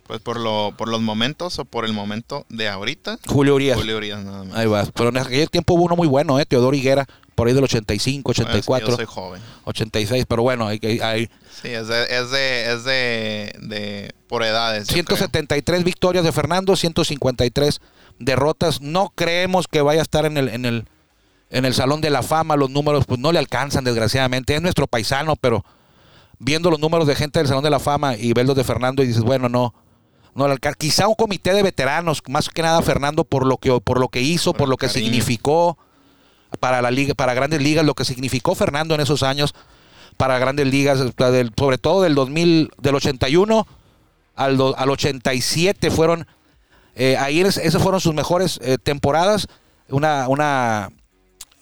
Pues 0.07 0.21
por, 0.21 0.39
lo, 0.39 0.75
por 0.77 0.89
los 0.89 1.01
momentos 1.01 1.59
o 1.59 1.65
por 1.65 1.87
el 1.87 1.95
momento 1.95 2.45
de 2.51 2.69
ahorita. 2.69 3.19
Julio 3.27 3.55
Urias. 3.55 3.79
Julio 3.79 3.97
Urias, 3.97 4.23
nada 4.23 4.45
más. 4.45 4.57
Ahí 4.57 4.67
va. 4.67 4.85
Pero 4.95 5.09
en 5.09 5.17
aquel 5.17 5.49
tiempo 5.49 5.75
hubo 5.75 5.85
uno 5.85 5.97
muy 5.97 6.07
bueno, 6.07 6.39
¿eh? 6.39 6.45
Teodoro 6.45 6.77
Higuera, 6.77 7.07
por 7.35 7.49
ahí 7.49 7.55
del 7.55 7.65
85, 7.65 8.31
84. 8.31 8.89
yo 8.89 8.97
soy 8.97 9.07
joven. 9.07 9.41
86, 9.65 10.27
pero 10.29 10.43
bueno, 10.43 10.67
hay, 10.67 10.79
hay, 11.03 11.31
Sí, 11.63 11.69
es 11.69 11.89
de, 11.89 12.03
es 12.03 12.31
de, 12.31 12.73
es 12.73 12.85
de, 12.85 13.57
de 13.61 14.15
por 14.29 14.43
edades. 14.43 14.89
173 14.89 15.85
victorias 15.85 16.23
de 16.23 16.33
Fernando, 16.33 16.77
153 16.77 17.81
derrotas. 18.19 18.81
No 18.81 19.13
creemos 19.15 19.69
que 19.69 19.83
vaya 19.83 20.01
a 20.01 20.03
estar 20.03 20.27
en 20.27 20.37
el, 20.37 20.49
en 20.49 20.65
el, 20.65 20.89
en 21.51 21.65
el 21.65 21.75
Salón 21.75 22.01
de 22.01 22.11
la 22.11 22.23
Fama. 22.23 22.57
Los 22.57 22.71
números 22.71 23.05
pues 23.07 23.21
no 23.21 23.33
le 23.33 23.39
alcanzan, 23.39 23.85
desgraciadamente. 23.85 24.55
Es 24.55 24.63
nuestro 24.63 24.87
paisano, 24.87 25.37
pero 25.37 25.65
viendo 26.39 26.71
los 26.71 26.81
números 26.81 27.07
de 27.07 27.15
gente 27.15 27.39
del 27.39 27.49
Salón 27.49 27.65
de 27.65 27.71
la 27.71 27.79
Fama 27.79 28.17
y 28.17 28.33
ver 28.33 28.47
los 28.47 28.57
de 28.57 28.65
Fernando 28.65 29.03
y 29.03 29.07
dices, 29.07 29.23
bueno, 29.23 29.49
no, 29.49 29.75
no 30.35 30.47
le 30.47 30.53
alcanza. 30.53 30.77
Quizá 30.79 31.09
un 31.09 31.15
comité 31.15 31.53
de 31.55 31.63
veteranos, 31.63 32.23
más 32.29 32.49
que 32.49 32.63
nada 32.63 32.83
Fernando 32.83 33.25
por 33.25 33.47
lo 33.47 33.57
que, 33.57 33.81
por 33.81 34.01
lo 34.01 34.09
que 34.09 34.21
hizo, 34.21 34.53
por, 34.53 34.69
lo 34.69 34.77
que 34.77 34.89
significó 34.89 35.79
para 36.61 36.83
la 36.83 36.91
liga, 36.91 37.15
para 37.15 37.35
grandes 37.35 37.63
ligas, 37.63 37.85
lo 37.85 37.95
que 37.95 38.05
significó 38.05 38.55
Fernando 38.55 38.95
en 38.95 39.01
esos 39.01 39.23
años 39.23 39.55
para 40.17 40.39
grandes 40.39 40.67
ligas, 40.69 41.01
sobre 41.57 41.79
todo 41.79 42.03
del 42.03 42.15
2000, 42.15 42.71
del 42.79 42.95
81 42.95 43.67
al, 44.37 44.61
al 44.77 44.91
87 44.91 45.91
fueron 45.91 46.27
eh, 46.95 47.17
ahí 47.17 47.41
esas 47.41 47.83
fueron 47.83 48.01
sus 48.01 48.15
mejores 48.15 48.59
eh, 48.63 48.79
temporadas. 48.83 49.47
Una, 49.89 50.29
una, 50.29 50.91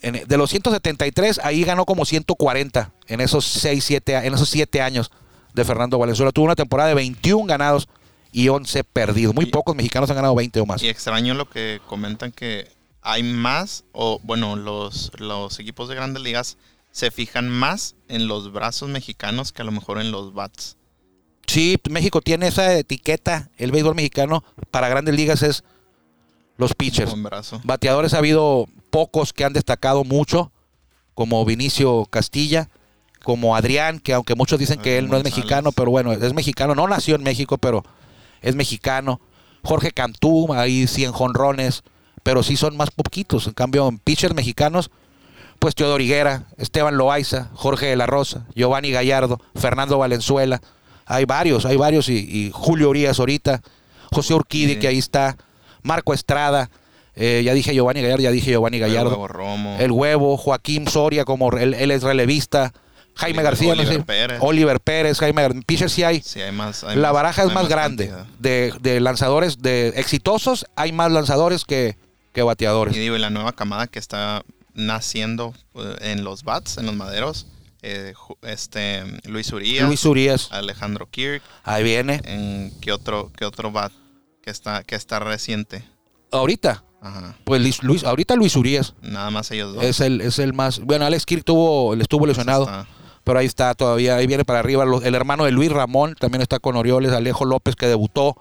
de 0.01 0.37
los 0.37 0.51
173, 0.51 1.40
ahí 1.42 1.64
ganó 1.64 1.85
como 1.85 2.05
140 2.05 2.92
en 3.09 3.21
esos 3.21 3.45
6, 3.45 3.85
7, 3.85 4.14
en 4.27 4.35
esos 4.35 4.49
7 4.49 4.81
años 4.81 5.11
de 5.55 5.64
Fernando 5.64 5.99
Valenzuela. 5.99 6.33
Tuvo 6.33 6.47
una 6.47 6.55
temporada 6.55 6.88
de 6.88 6.95
21 6.95 7.47
ganados 7.47 7.88
y 8.33 8.49
11 8.49 8.85
perdidos. 8.85 9.35
Muy 9.35 9.47
pocos 9.47 9.77
mexicanos 9.77 10.11
han 10.11 10.16
ganado 10.16 10.35
20 10.35 10.61
o 10.61 10.66
más. 10.66 10.83
Y 10.83 10.88
extraño 10.88 11.35
lo 11.35 11.49
que 11.49 11.81
comentan 11.87 12.33
que 12.33 12.68
hay 13.03 13.23
más, 13.23 13.85
o 13.92 14.21
bueno, 14.23 14.57
los, 14.57 15.11
los 15.18 15.59
equipos 15.59 15.88
de 15.88 15.97
grandes 15.97 16.23
ligas 16.23 16.57
se 16.92 17.11
fijan 17.11 17.49
más 17.49 17.97
en 18.09 18.29
los 18.29 18.53
brazos 18.53 18.88
mexicanos 18.88 19.53
que 19.53 19.62
a 19.62 19.64
lo 19.64 19.73
mejor 19.73 20.01
en 20.01 20.12
los 20.12 20.35
bats. 20.35 20.77
Sí, 21.53 21.77
México 21.91 22.23
tiene 22.23 22.47
esa 22.47 22.73
etiqueta. 22.79 23.51
El 23.59 23.73
béisbol 23.73 23.95
mexicano 23.95 24.43
para 24.71 24.88
grandes 24.88 25.15
ligas 25.15 25.43
es 25.43 25.65
los 26.57 26.73
pitchers. 26.73 27.12
Bateadores 27.62 28.15
ha 28.15 28.19
habido 28.19 28.69
pocos 28.88 29.35
que 29.35 29.45
han 29.45 29.53
destacado 29.53 30.03
mucho, 30.03 30.51
como 31.12 31.45
Vinicio 31.45 32.07
Castilla, 32.09 32.71
como 33.23 33.55
Adrián, 33.55 34.01
que 34.01 34.15
aunque 34.15 34.35
muchos 34.35 34.59
dicen 34.59 34.81
que 34.81 34.97
él 34.97 35.11
no 35.11 35.19
es 35.19 35.25
mexicano, 35.25 35.73
pero 35.73 35.91
bueno, 35.91 36.15
es 36.15 36.33
mexicano, 36.33 36.75
no 36.75 36.88
nació 36.88 37.17
en 37.17 37.23
México, 37.23 37.59
pero 37.59 37.85
es 38.41 38.55
mexicano. 38.55 39.21
Jorge 39.62 39.91
Cantú, 39.91 40.55
ahí 40.55 40.87
100 40.87 41.12
jonrones, 41.12 41.83
pero 42.23 42.43
sí 42.43 42.57
son 42.57 42.79
más 42.79 42.91
poquitos. 42.91 43.47
En 43.47 43.53
cambio, 43.53 43.88
en 43.88 43.99
pitchers 43.99 44.35
mexicanos, 44.35 44.91
pues 45.59 45.75
Teodoro 45.75 46.03
Higuera, 46.03 46.47
Esteban 46.57 46.97
Loaiza, 46.97 47.51
Jorge 47.53 47.88
de 47.88 47.97
la 47.97 48.07
Rosa, 48.07 48.47
Giovanni 48.55 48.91
Gallardo, 48.91 49.38
Fernando 49.55 49.99
Valenzuela, 49.99 50.62
hay 51.12 51.25
varios, 51.25 51.66
hay 51.66 51.77
varios, 51.77 52.09
y, 52.09 52.51
Julio 52.53 52.90
Urias 52.90 53.18
ahorita, 53.18 53.61
José 54.11 54.35
Urquidi, 54.35 54.77
que 54.77 54.88
ahí 54.88 54.98
está, 54.98 55.37
Marco 55.83 56.14
Estrada, 56.14 56.70
eh, 57.14 57.42
ya 57.44 57.53
dije 57.53 57.75
Giovanni 57.75 58.01
Gallardo, 58.01 58.22
ya 58.22 58.31
dije 58.31 58.53
Giovanni 58.53 58.79
Gallardo. 58.79 59.11
El 59.11 59.16
huevo, 59.16 59.29
Romo. 59.29 59.77
el 59.79 59.92
huevo 59.92 60.37
Joaquín 60.37 60.88
Soria, 60.88 61.25
como 61.25 61.51
él, 61.53 61.75
es 61.75 62.03
relevista. 62.03 62.72
Jaime 63.14 63.42
García, 63.42 63.72
Oliver 63.72 63.92
no 63.92 63.92
sé, 63.92 64.05
Pérez. 64.05 64.38
Oliver 64.40 64.81
Pérez, 64.81 65.18
Jaime 65.18 65.42
García. 65.42 65.88
sí 65.88 66.03
hay. 66.03 66.22
Sí, 66.22 66.40
hay 66.40 66.53
más, 66.53 66.83
la 66.83 67.12
baraja 67.12 67.42
es 67.42 67.53
más, 67.53 67.68
grande. 67.68 68.11
De, 68.38 68.72
de, 68.81 69.01
lanzadores 69.01 69.61
de 69.61 69.88
exitosos, 69.96 70.64
hay 70.77 70.92
más 70.92 71.12
lanzadores 71.12 71.66
que, 71.66 71.98
que 72.33 72.42
bateadores. 72.42 72.96
Y 72.96 73.01
digo, 73.01 73.14
y 73.14 73.18
la 73.18 73.29
nueva 73.29 73.53
camada 73.53 73.87
que 73.87 73.98
está 73.98 74.42
naciendo 74.72 75.53
eh, 75.75 75.96
en 76.01 76.25
los 76.25 76.42
bats, 76.44 76.79
en 76.79 76.87
los 76.87 76.94
maderos, 76.94 77.46
eh, 77.83 78.14
este 78.42 79.05
Luis 79.25 79.53
Urias, 79.53 79.87
Luis 79.87 80.05
Urias, 80.05 80.49
Alejandro 80.53 81.09
Kirk. 81.11 81.42
Ahí 81.64 81.83
viene. 81.83 82.21
En, 82.25 82.73
¿Qué 82.81 82.92
otro, 82.92 83.31
qué 83.37 83.45
otro 83.45 83.73
bat 83.73 83.92
que 84.40 84.51
está, 84.51 84.85
que 84.85 84.95
está 84.95 85.18
reciente? 85.18 85.85
Ahorita. 86.31 86.85
Pues 87.42 87.83
Luis, 87.83 88.05
ahorita 88.05 88.37
Luis 88.37 88.55
Urias. 88.55 88.95
Nada 89.03 89.31
más 89.31 89.51
ellos 89.51 89.75
dos. 89.75 89.83
Es 89.83 90.01
el, 90.01 90.21
es 90.21 90.38
el 90.38 90.53
más. 90.53 90.79
Bueno, 90.79 91.05
Alex 91.05 91.27
Kirk 91.27 91.45
tuvo, 91.45 91.95
estuvo 91.95 92.27
lesionado. 92.27 92.87
pero 93.25 93.40
ahí 93.40 93.47
está 93.47 93.75
todavía. 93.75 94.16
Ahí 94.16 94.29
viene 94.29 94.45
para 94.45 94.61
arriba. 94.61 94.85
el 95.03 95.14
hermano 95.16 95.45
de 95.45 95.51
Luis 95.51 95.73
Ramón 95.73 96.14
también 96.14 96.42
está 96.42 96.61
con 96.61 96.77
Orioles. 96.77 97.12
Alejo 97.12 97.45
López 97.45 97.75
que 97.75 97.87
debutó. 97.88 98.37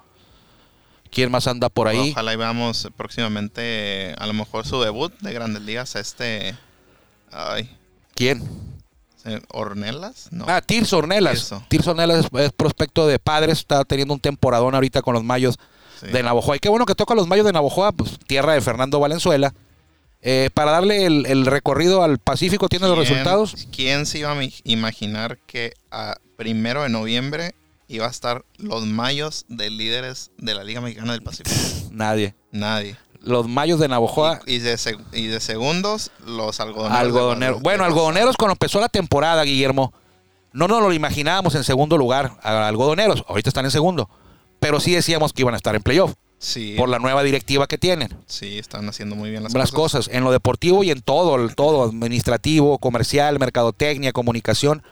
¿Quién 1.09 1.29
más 1.29 1.47
anda 1.47 1.69
por 1.69 1.87
ahí? 1.89 2.11
Ojalá 2.11 2.33
y 2.33 2.37
veamos 2.37 2.87
próximamente, 2.95 4.15
a 4.17 4.27
lo 4.27 4.33
mejor 4.33 4.65
su 4.65 4.79
debut 4.81 5.11
de 5.19 5.33
Grandes 5.33 5.61
Ligas, 5.61 5.97
este... 5.97 6.55
Ay. 7.31 7.69
¿Quién? 8.15 8.41
¿Ornelas? 9.49 10.27
No. 10.31 10.45
Ah, 10.47 10.61
Tirso 10.61 10.97
Ornelas. 10.97 11.53
Tirso, 11.67 11.91
Ornelas 11.91 12.25
es, 12.33 12.51
prospecto 12.51 13.07
de 13.07 13.19
padres, 13.19 13.59
está 13.59 13.83
teniendo 13.85 14.13
un 14.13 14.19
temporadón 14.19 14.75
ahorita 14.75 15.01
con 15.01 15.13
los 15.13 15.23
Mayos 15.23 15.57
de 16.01 16.23
Navojoa. 16.23 16.55
Y 16.55 16.59
qué 16.59 16.69
bueno 16.69 16.85
que 16.85 16.95
toca 16.95 17.13
los 17.13 17.27
Mayos 17.27 17.45
de 17.45 17.53
Navojoa, 17.53 17.91
pues 17.91 18.17
tierra 18.27 18.53
de 18.53 18.61
Fernando 18.61 18.99
Valenzuela. 18.99 19.53
Eh, 20.23 20.49
para 20.53 20.71
darle 20.71 21.05
el, 21.05 21.45
recorrido 21.45 22.03
al 22.03 22.19
Pacífico, 22.19 22.69
¿tiene 22.69 22.87
los 22.87 22.97
resultados? 22.97 23.67
¿Quién 23.75 24.05
se 24.05 24.19
iba 24.19 24.31
a 24.31 24.37
imaginar 24.63 25.37
que 25.47 25.73
a 25.89 26.15
primero 26.37 26.83
de 26.83 26.89
noviembre 26.89 27.55
iba 27.87 28.07
a 28.07 28.09
estar 28.09 28.45
los 28.57 28.85
Mayos 28.85 29.45
de 29.47 29.69
líderes 29.69 30.31
de 30.37 30.53
la 30.53 30.63
Liga 30.63 30.81
Mexicana 30.81 31.13
del 31.13 31.23
Pacífico? 31.23 31.55
Nadie. 31.91 32.35
Nadie 32.51 32.97
los 33.21 33.47
mayos 33.47 33.79
de 33.79 33.87
Navojoa. 33.87 34.39
Y, 34.45 34.59
de, 34.59 34.77
y 35.13 35.27
de 35.27 35.39
segundos, 35.39 36.11
los 36.25 36.59
algodoneros. 36.59 37.61
Bueno, 37.61 37.83
algodoneros 37.83 38.35
cuando 38.37 38.53
empezó 38.53 38.79
la 38.79 38.89
temporada, 38.89 39.43
Guillermo, 39.43 39.93
no 40.53 40.67
nos 40.67 40.81
lo 40.81 40.93
imaginábamos 40.93 41.55
en 41.55 41.63
segundo 41.63 41.97
lugar, 41.97 42.37
algodoneros. 42.41 43.23
Ahorita 43.27 43.49
están 43.49 43.65
en 43.65 43.71
segundo. 43.71 44.09
Pero 44.59 44.79
sí 44.79 44.93
decíamos 44.93 45.33
que 45.33 45.41
iban 45.41 45.53
a 45.53 45.57
estar 45.57 45.75
en 45.75 45.81
playoff. 45.81 46.13
Sí. 46.37 46.75
Por 46.75 46.89
la 46.89 46.97
nueva 46.97 47.21
directiva 47.23 47.67
que 47.67 47.77
tienen. 47.77 48.15
Sí, 48.25 48.57
están 48.57 48.89
haciendo 48.89 49.15
muy 49.15 49.29
bien 49.29 49.43
las, 49.43 49.53
las 49.53 49.71
cosas. 49.71 50.09
En 50.11 50.23
lo 50.23 50.31
deportivo 50.31 50.83
y 50.83 50.89
en 50.89 51.01
todo, 51.01 51.47
todo, 51.49 51.83
administrativo, 51.83 52.79
comercial, 52.79 53.37
mercadotecnia, 53.39 54.11
comunicación. 54.11 54.83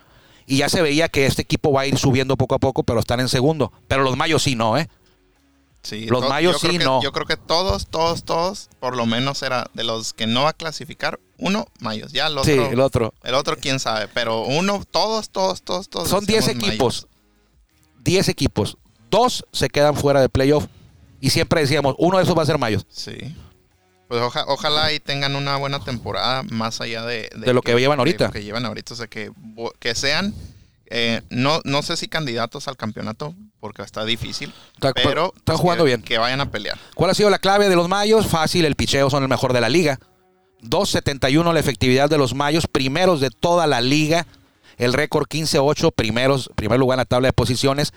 Y 0.45 0.57
ya 0.57 0.69
se 0.69 0.81
veía 0.81 1.09
que 1.09 1.25
este 1.25 1.41
equipo 1.41 1.71
va 1.71 1.81
a 1.81 1.85
ir 1.87 1.97
subiendo 1.97 2.37
poco 2.37 2.55
a 2.55 2.59
poco, 2.59 2.83
pero 2.83 2.99
están 2.99 3.19
en 3.19 3.29
segundo. 3.29 3.71
Pero 3.87 4.03
los 4.03 4.15
mayos 4.17 4.43
sí 4.43 4.55
no, 4.55 4.77
¿eh? 4.77 4.89
Sí, 5.81 6.07
Los 6.07 6.27
mayos 6.27 6.59
sí, 6.59 6.77
que- 6.77 6.83
no. 6.83 7.01
Yo 7.01 7.11
creo 7.13 7.25
que 7.25 7.37
todos, 7.37 7.87
todos, 7.87 8.23
todos, 8.25 8.69
por 8.81 8.97
lo 8.97 9.05
menos 9.05 9.41
era 9.43 9.65
de 9.73 9.83
los 9.85 10.13
que 10.13 10.27
no 10.27 10.43
va 10.43 10.49
a 10.49 10.53
clasificar, 10.53 11.19
uno, 11.37 11.67
mayos. 11.79 12.11
Ya 12.11 12.27
el 12.27 12.37
otro, 12.37 12.53
Sí, 12.53 12.59
el 12.59 12.79
otro. 12.81 13.13
el 13.23 13.33
otro 13.33 13.55
quién 13.57 13.79
sabe, 13.79 14.07
pero 14.09 14.41
uno, 14.43 14.83
todos, 14.91 15.29
todos, 15.29 15.61
todos, 15.61 15.87
todos. 15.89 16.09
Son 16.09 16.25
10 16.25 16.45
decíamos 16.47 16.67
equipos. 16.69 17.07
10 18.03 18.27
equipos. 18.29 18.77
Dos 19.09 19.45
se 19.53 19.69
quedan 19.69 19.95
fuera 19.95 20.21
de 20.21 20.29
playoff. 20.29 20.65
Y 21.21 21.29
siempre 21.31 21.61
decíamos, 21.61 21.95
uno 21.97 22.17
de 22.17 22.23
esos 22.23 22.37
va 22.37 22.43
a 22.43 22.45
ser 22.45 22.57
Mayos. 22.57 22.85
Sí. 22.89 23.15
Pues 24.07 24.21
oja- 24.21 24.45
ojalá 24.47 24.91
y 24.93 24.99
tengan 24.99 25.35
una 25.35 25.57
buena 25.57 25.79
temporada 25.83 26.43
más 26.43 26.81
allá 26.81 27.03
de, 27.05 27.29
De 27.35 27.53
lo 27.53 27.61
que 27.61 27.73
llevan 27.77 27.99
ahorita. 27.99 28.25
de 28.25 28.27
lo 28.29 28.33
que 28.33 28.43
llevan 28.43 28.65
ahorita. 28.65 28.93
O 28.93 28.97
sea, 28.97 29.07
que, 29.07 29.31
que 29.79 29.95
sean, 29.95 30.33
eh, 30.87 31.21
no, 31.29 31.61
no 31.65 31.83
sé 31.83 31.95
si 31.97 32.07
candidatos 32.07 32.67
al 32.67 32.77
campeonato, 32.77 33.35
porque 33.59 33.81
está 33.81 34.05
difícil, 34.05 34.53
Está- 34.73 34.93
pero 34.93 35.27
están 35.27 35.43
pues, 35.43 35.59
jugando 35.59 35.83
que, 35.83 35.89
bien. 35.89 36.01
que 36.01 36.17
vayan 36.17 36.41
a 36.41 36.49
pelear. 36.51 36.77
¿Cuál 36.95 37.11
ha 37.11 37.13
sido 37.13 37.29
la 37.29 37.39
clave 37.39 37.69
de 37.69 37.75
los 37.75 37.87
Mayos? 37.89 38.27
Fácil, 38.27 38.65
el 38.65 38.75
picheo 38.75 39.09
son 39.09 39.23
el 39.23 39.29
mejor 39.29 39.53
de 39.53 39.61
la 39.61 39.69
liga. 39.69 39.99
2.71 40.61 41.53
la 41.53 41.59
efectividad 41.59 42.09
de 42.09 42.17
los 42.17 42.33
Mayos, 42.33 42.67
primeros 42.67 43.21
de 43.21 43.29
toda 43.29 43.67
la 43.67 43.81
liga. 43.81 44.25
El 44.77 44.93
récord 44.93 45.27
15-8, 45.27 45.91
primeros, 45.93 46.49
primer 46.55 46.79
lugar 46.79 46.95
en 46.97 46.99
la 47.01 47.05
tabla 47.05 47.27
de 47.27 47.33
posiciones. 47.33 47.93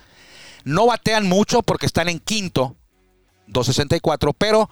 No 0.65 0.87
batean 0.87 1.29
mucho 1.29 1.63
porque 1.63 1.87
están 1.87 2.09
en 2.09 2.19
quinto, 2.19 2.77
2.64, 3.49 4.35
pero 4.37 4.69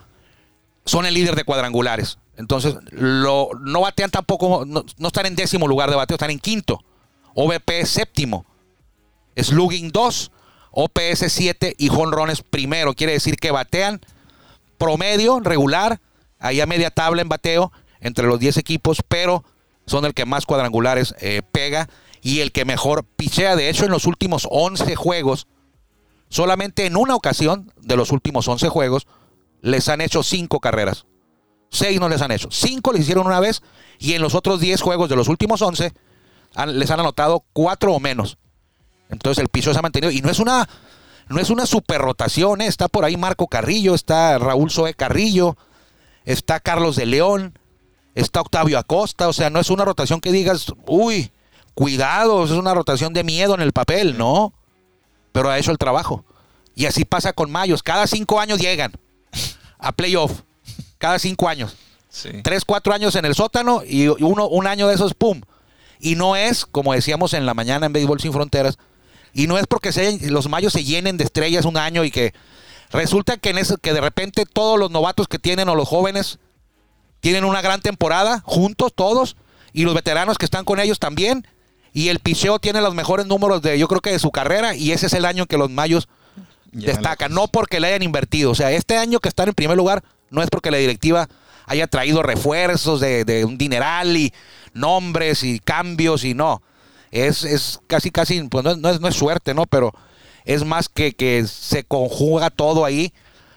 son 0.85 1.07
el 1.07 1.15
líder 1.15 1.37
de 1.37 1.45
cuadrangulares. 1.45 2.19
Entonces, 2.37 2.75
lo, 2.91 3.51
no 3.61 3.83
batean 3.83 4.11
tampoco, 4.11 4.65
no, 4.67 4.85
no 4.97 5.07
están 5.09 5.27
en 5.27 5.37
décimo 5.37 5.69
lugar 5.69 5.91
de 5.91 5.97
bateo, 5.97 6.15
están 6.15 6.31
en 6.31 6.39
quinto. 6.39 6.83
OVP 7.35 7.85
séptimo. 7.87 8.45
Slugging 9.37 9.91
2, 9.91 10.33
OPS 10.73 11.25
7 11.33 11.75
y 11.79 11.89
jonrones 11.89 12.43
primero. 12.43 12.95
Quiere 12.95 13.13
decir 13.15 13.37
que 13.37 13.51
batean 13.51 14.01
promedio, 14.79 15.41
regular, 15.41 16.01
ahí 16.39 16.61
a 16.61 16.67
media 16.67 16.91
tabla 16.91 17.23
en 17.23 17.29
bateo 17.29 17.73
entre 18.01 18.27
los 18.27 18.39
10 18.41 18.57
equipos, 18.57 19.03
pero 19.07 19.45
son 19.87 20.05
el 20.05 20.15
que 20.15 20.25
más 20.25 20.47
cuadrangulares 20.47 21.15
eh, 21.21 21.43
pega 21.53 21.89
y 22.23 22.41
el 22.41 22.53
que 22.53 22.65
mejor 22.65 23.05
pichea. 23.05 23.57
De 23.57 23.69
hecho, 23.69 23.85
en 23.85 23.91
los 23.91 24.07
últimos 24.07 24.47
11 24.51 24.95
juegos, 24.97 25.47
solamente 26.29 26.87
en 26.87 26.97
una 26.97 27.15
ocasión 27.15 27.73
de 27.81 27.97
los 27.97 28.11
últimos 28.13 28.47
11 28.49 28.69
juegos, 28.69 29.07
les 29.61 29.89
han 29.89 30.01
hecho 30.01 30.23
5 30.23 30.61
carreras. 30.61 31.07
6 31.71 32.01
no 32.01 32.09
les 32.09 32.23
han 32.23 32.33
hecho. 32.33 32.49
5 32.51 32.93
les 32.93 33.03
hicieron 33.03 33.27
una 33.27 33.41
vez 33.41 33.63
y 33.99 34.15
en 34.15 34.23
los 34.23 34.35
otros 34.35 34.61
10 34.61 34.81
juegos 34.81 35.09
de 35.09 35.17
los 35.17 35.29
últimos 35.29 35.61
11 35.63 35.93
han- 36.55 36.79
les 36.79 36.91
han 36.91 37.01
anotado 37.01 37.45
4 37.53 37.95
o 37.95 38.01
menos. 38.01 38.39
Entonces 39.11 39.43
el 39.43 39.49
piso 39.49 39.73
se 39.73 39.79
ha 39.79 39.83
mantenido 39.83 40.11
y 40.11 40.21
no 40.23 40.31
es 40.31 40.39
una 40.39 40.69
no 41.29 41.41
es 41.41 41.51
una 41.51 41.65
super 41.65 42.01
rotación, 42.01 42.61
¿eh? 42.61 42.67
está 42.67 42.89
por 42.89 43.05
ahí 43.05 43.17
Marco 43.17 43.47
Carrillo, 43.47 43.95
está 43.95 44.37
Raúl 44.39 44.71
Zoe 44.71 44.95
Carrillo, 44.95 45.57
está 46.25 46.59
Carlos 46.59 46.97
de 46.97 47.07
León, 47.07 47.57
está 48.17 48.41
Octavio 48.41 48.79
Acosta, 48.79 49.29
o 49.29 49.33
sea, 49.33 49.49
no 49.49 49.61
es 49.61 49.71
una 49.71 49.85
rotación 49.85 50.21
que 50.21 50.33
digas, 50.33 50.73
uy, 50.89 51.31
cuidado, 51.75 52.45
es 52.45 52.51
una 52.51 52.75
rotación 52.75 53.13
de 53.13 53.23
miedo 53.23 53.55
en 53.55 53.61
el 53.61 53.73
papel, 53.73 54.19
no, 54.19 54.53
pero 55.31 55.51
ha 55.51 55.59
hecho 55.59 55.71
el 55.71 55.79
trabajo. 55.79 56.25
Y 56.75 56.87
así 56.87 57.05
pasa 57.05 57.33
con 57.33 57.49
Mayos, 57.51 57.85
cada 57.85 58.09
cinco 58.09 58.41
años 58.41 58.59
llegan 58.59 58.93
a 59.79 59.93
playoff, 59.93 60.41
cada 60.99 61.19
cinco 61.21 61.49
años 61.49 61.77
Sí. 62.13 62.31
tres, 62.43 62.65
cuatro 62.65 62.93
años 62.93 63.15
en 63.15 63.25
el 63.25 63.37
sótano 63.37 63.83
y 63.87 64.09
uno, 64.09 64.49
un 64.49 64.67
año 64.67 64.89
de 64.89 64.97
esos, 64.97 65.15
¡pum! 65.15 65.43
Y 66.01 66.17
no 66.17 66.35
es, 66.35 66.67
como 66.67 66.93
decíamos 66.93 67.35
en 67.35 67.47
la 67.47 67.55
mañana 67.55 67.87
en 67.87 67.93
Béisbol 67.93 68.19
Sin 68.19 68.33
Fronteras, 68.33 68.79
y 69.33 69.47
no 69.47 69.59
es 69.59 69.67
porque 69.67 69.93
se 69.93 70.31
los 70.31 70.49
mayos 70.49 70.73
se 70.73 70.85
llenen 70.85 71.17
de 71.17 71.25
estrellas 71.25 71.65
un 71.65 71.77
año 71.77 72.05
y 72.05 72.11
que 72.11 72.35
resulta 72.91 73.37
que, 73.37 73.51
en 73.51 73.59
eso, 73.59 73.77
que 73.79 73.93
de 73.93 74.01
repente 74.01 74.45
todos 74.47 74.79
los 74.79 74.91
novatos 74.91 75.29
que 75.29 75.39
tienen 75.39 75.69
o 75.69 75.75
los 75.75 75.89
jóvenes 75.89 76.39
tienen 77.21 77.45
una 77.45 77.63
gran 77.63 77.81
temporada, 77.81 78.43
juntos 78.45 78.93
todos, 78.95 79.37
y 79.73 79.85
los 79.85 79.95
veteranos 79.95 80.39
que 80.39 80.45
están 80.45 80.65
con 80.65 80.81
ellos 80.81 80.99
también, 80.99 81.47
y 81.93 82.09
el 82.09 82.19
picheo 82.19 82.59
tiene 82.59 82.81
los 82.81 82.95
mejores 82.95 83.27
números 83.27 83.63
de, 83.63 83.79
yo 83.79 83.89
creo 83.89 84.01
que 84.01 84.11
de 84.11 84.19
su 84.19 84.31
carrera, 84.31 84.75
y 84.75 84.93
ese 84.93 85.07
es 85.07 85.13
el 85.13 85.25
año 85.25 85.47
que 85.47 85.59
los 85.59 85.71
mayos 85.71 86.09
destacan, 86.73 87.33
no 87.33 87.49
porque 87.49 87.81
le 87.81 87.89
hayan 87.89 88.03
invertido. 88.03 88.51
O 88.51 88.55
sea, 88.55 88.71
este 88.71 88.97
año 88.97 89.21
que 89.21 89.29
están 89.29 89.49
en 89.49 89.55
primer 89.55 89.77
lugar 89.77 90.03
no 90.31 90.43
es 90.43 90.51
porque 90.51 90.71
la 90.71 90.79
directiva 90.79 91.29
haya 91.67 91.87
traído 91.87 92.23
refuerzos 92.23 93.01
de, 93.01 93.25
de 93.25 93.45
un 93.45 93.59
dineral 93.59 94.17
y 94.17 94.33
nombres 94.73 95.43
y 95.43 95.59
cambios 95.59 96.25
y 96.25 96.35
no. 96.35 96.63
Es, 97.11 97.45
es 97.45 97.81
casi, 97.87 98.11
casi, 98.11 98.43
pues 98.45 98.65
no 98.65 98.71
es, 98.73 98.79
no 98.79 98.89
es, 98.91 99.01
no 99.01 99.09
es 99.09 99.15
suerte, 99.17 99.53
¿no? 99.55 99.67
Pero 99.67 99.93
es 100.45 100.65
más 100.65 100.89
que, 100.89 101.13
que 101.13 101.45
se 101.47 101.85
conjuga 101.85 102.51
todo 102.51 102.85
ahí 102.85 103.13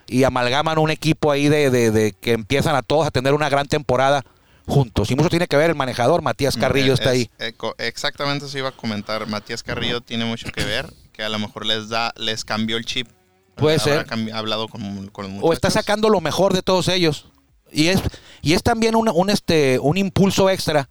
y 0.06 0.24
amalgaman 0.24 0.78
un 0.78 0.90
equipo 0.90 1.30
ahí 1.30 1.48
de, 1.48 1.70
de- 1.70 1.90
de 1.90 2.12
que 2.12 2.32
empiezan 2.32 2.74
a 2.76 2.82
todos 2.82 3.06
a 3.06 3.10
tener 3.10 3.32
una 3.32 3.48
gran 3.48 3.66
temporada 3.66 4.24
juntos. 4.66 5.10
Y 5.10 5.14
mucho 5.16 5.28
tiene 5.30 5.46
que 5.46 5.56
ver 5.56 5.70
el 5.70 5.76
manejador, 5.76 6.20
Matías 6.22 6.56
Carrillo 6.56 6.92
Eh, 6.92 6.94
está 6.94 7.12
es- 7.12 7.28
ahí. 7.40 7.54
exactamente 7.78 8.46
eso 8.46 8.58
iba 8.58 8.68
a 8.70 8.72
comentar. 8.72 9.26
Matías 9.26 9.62
Carrillo 9.62 10.00
tiene 10.00 10.24
mucho 10.24 10.50
que 10.50 10.64
ver, 10.64 10.92
que 11.12 11.22
a 11.22 11.28
lo 11.28 11.38
mejor 11.38 11.64
les 11.66 11.88
da, 11.88 12.12
les 12.16 12.44
cambió 12.44 12.76
el 12.76 12.84
chip. 12.84 13.08
Puede 13.56 13.78
Habrá 13.80 14.04
ser. 14.04 14.34
hablado 14.34 14.66
con, 14.68 15.08
con 15.08 15.38
o 15.40 15.52
está 15.52 15.70
sacando 15.70 16.08
lo 16.08 16.20
mejor 16.20 16.54
de 16.54 16.62
todos 16.62 16.88
ellos. 16.88 17.28
Y 17.70 17.88
es, 17.88 18.00
y 18.42 18.54
es 18.54 18.62
también 18.62 18.94
un, 18.96 19.08
un, 19.08 19.30
este, 19.30 19.78
un 19.78 19.96
impulso 19.96 20.50
extra 20.50 20.88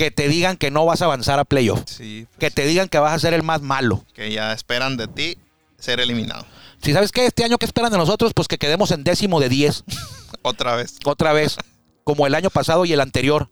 que 0.00 0.10
te 0.10 0.28
digan 0.28 0.56
que 0.56 0.70
no 0.70 0.86
vas 0.86 1.02
a 1.02 1.04
avanzar 1.04 1.38
a 1.38 1.44
playoff. 1.44 1.82
Sí, 1.84 2.26
pues, 2.30 2.38
Que 2.38 2.50
te 2.50 2.66
digan 2.66 2.88
que 2.88 2.98
vas 2.98 3.12
a 3.12 3.18
ser 3.18 3.34
el 3.34 3.42
más 3.42 3.60
malo. 3.60 4.02
que 4.14 4.32
ya 4.32 4.54
esperan 4.54 4.96
de 4.96 5.08
ti 5.08 5.36
ser 5.78 6.00
eliminado. 6.00 6.46
Si 6.82 6.94
sabes 6.94 7.12
que 7.12 7.26
este 7.26 7.44
año 7.44 7.58
que 7.58 7.66
esperan 7.66 7.92
de 7.92 7.98
nosotros, 7.98 8.32
pues 8.34 8.48
que 8.48 8.56
quedemos 8.56 8.90
en 8.92 9.04
décimo 9.04 9.40
de 9.40 9.50
10 9.50 9.84
Otra 10.42 10.74
vez. 10.74 10.96
otra 11.04 11.34
vez, 11.34 11.58
como 12.02 12.26
el 12.26 12.34
año 12.34 12.48
pasado 12.48 12.86
y 12.86 12.94
el 12.94 13.00
anterior. 13.02 13.50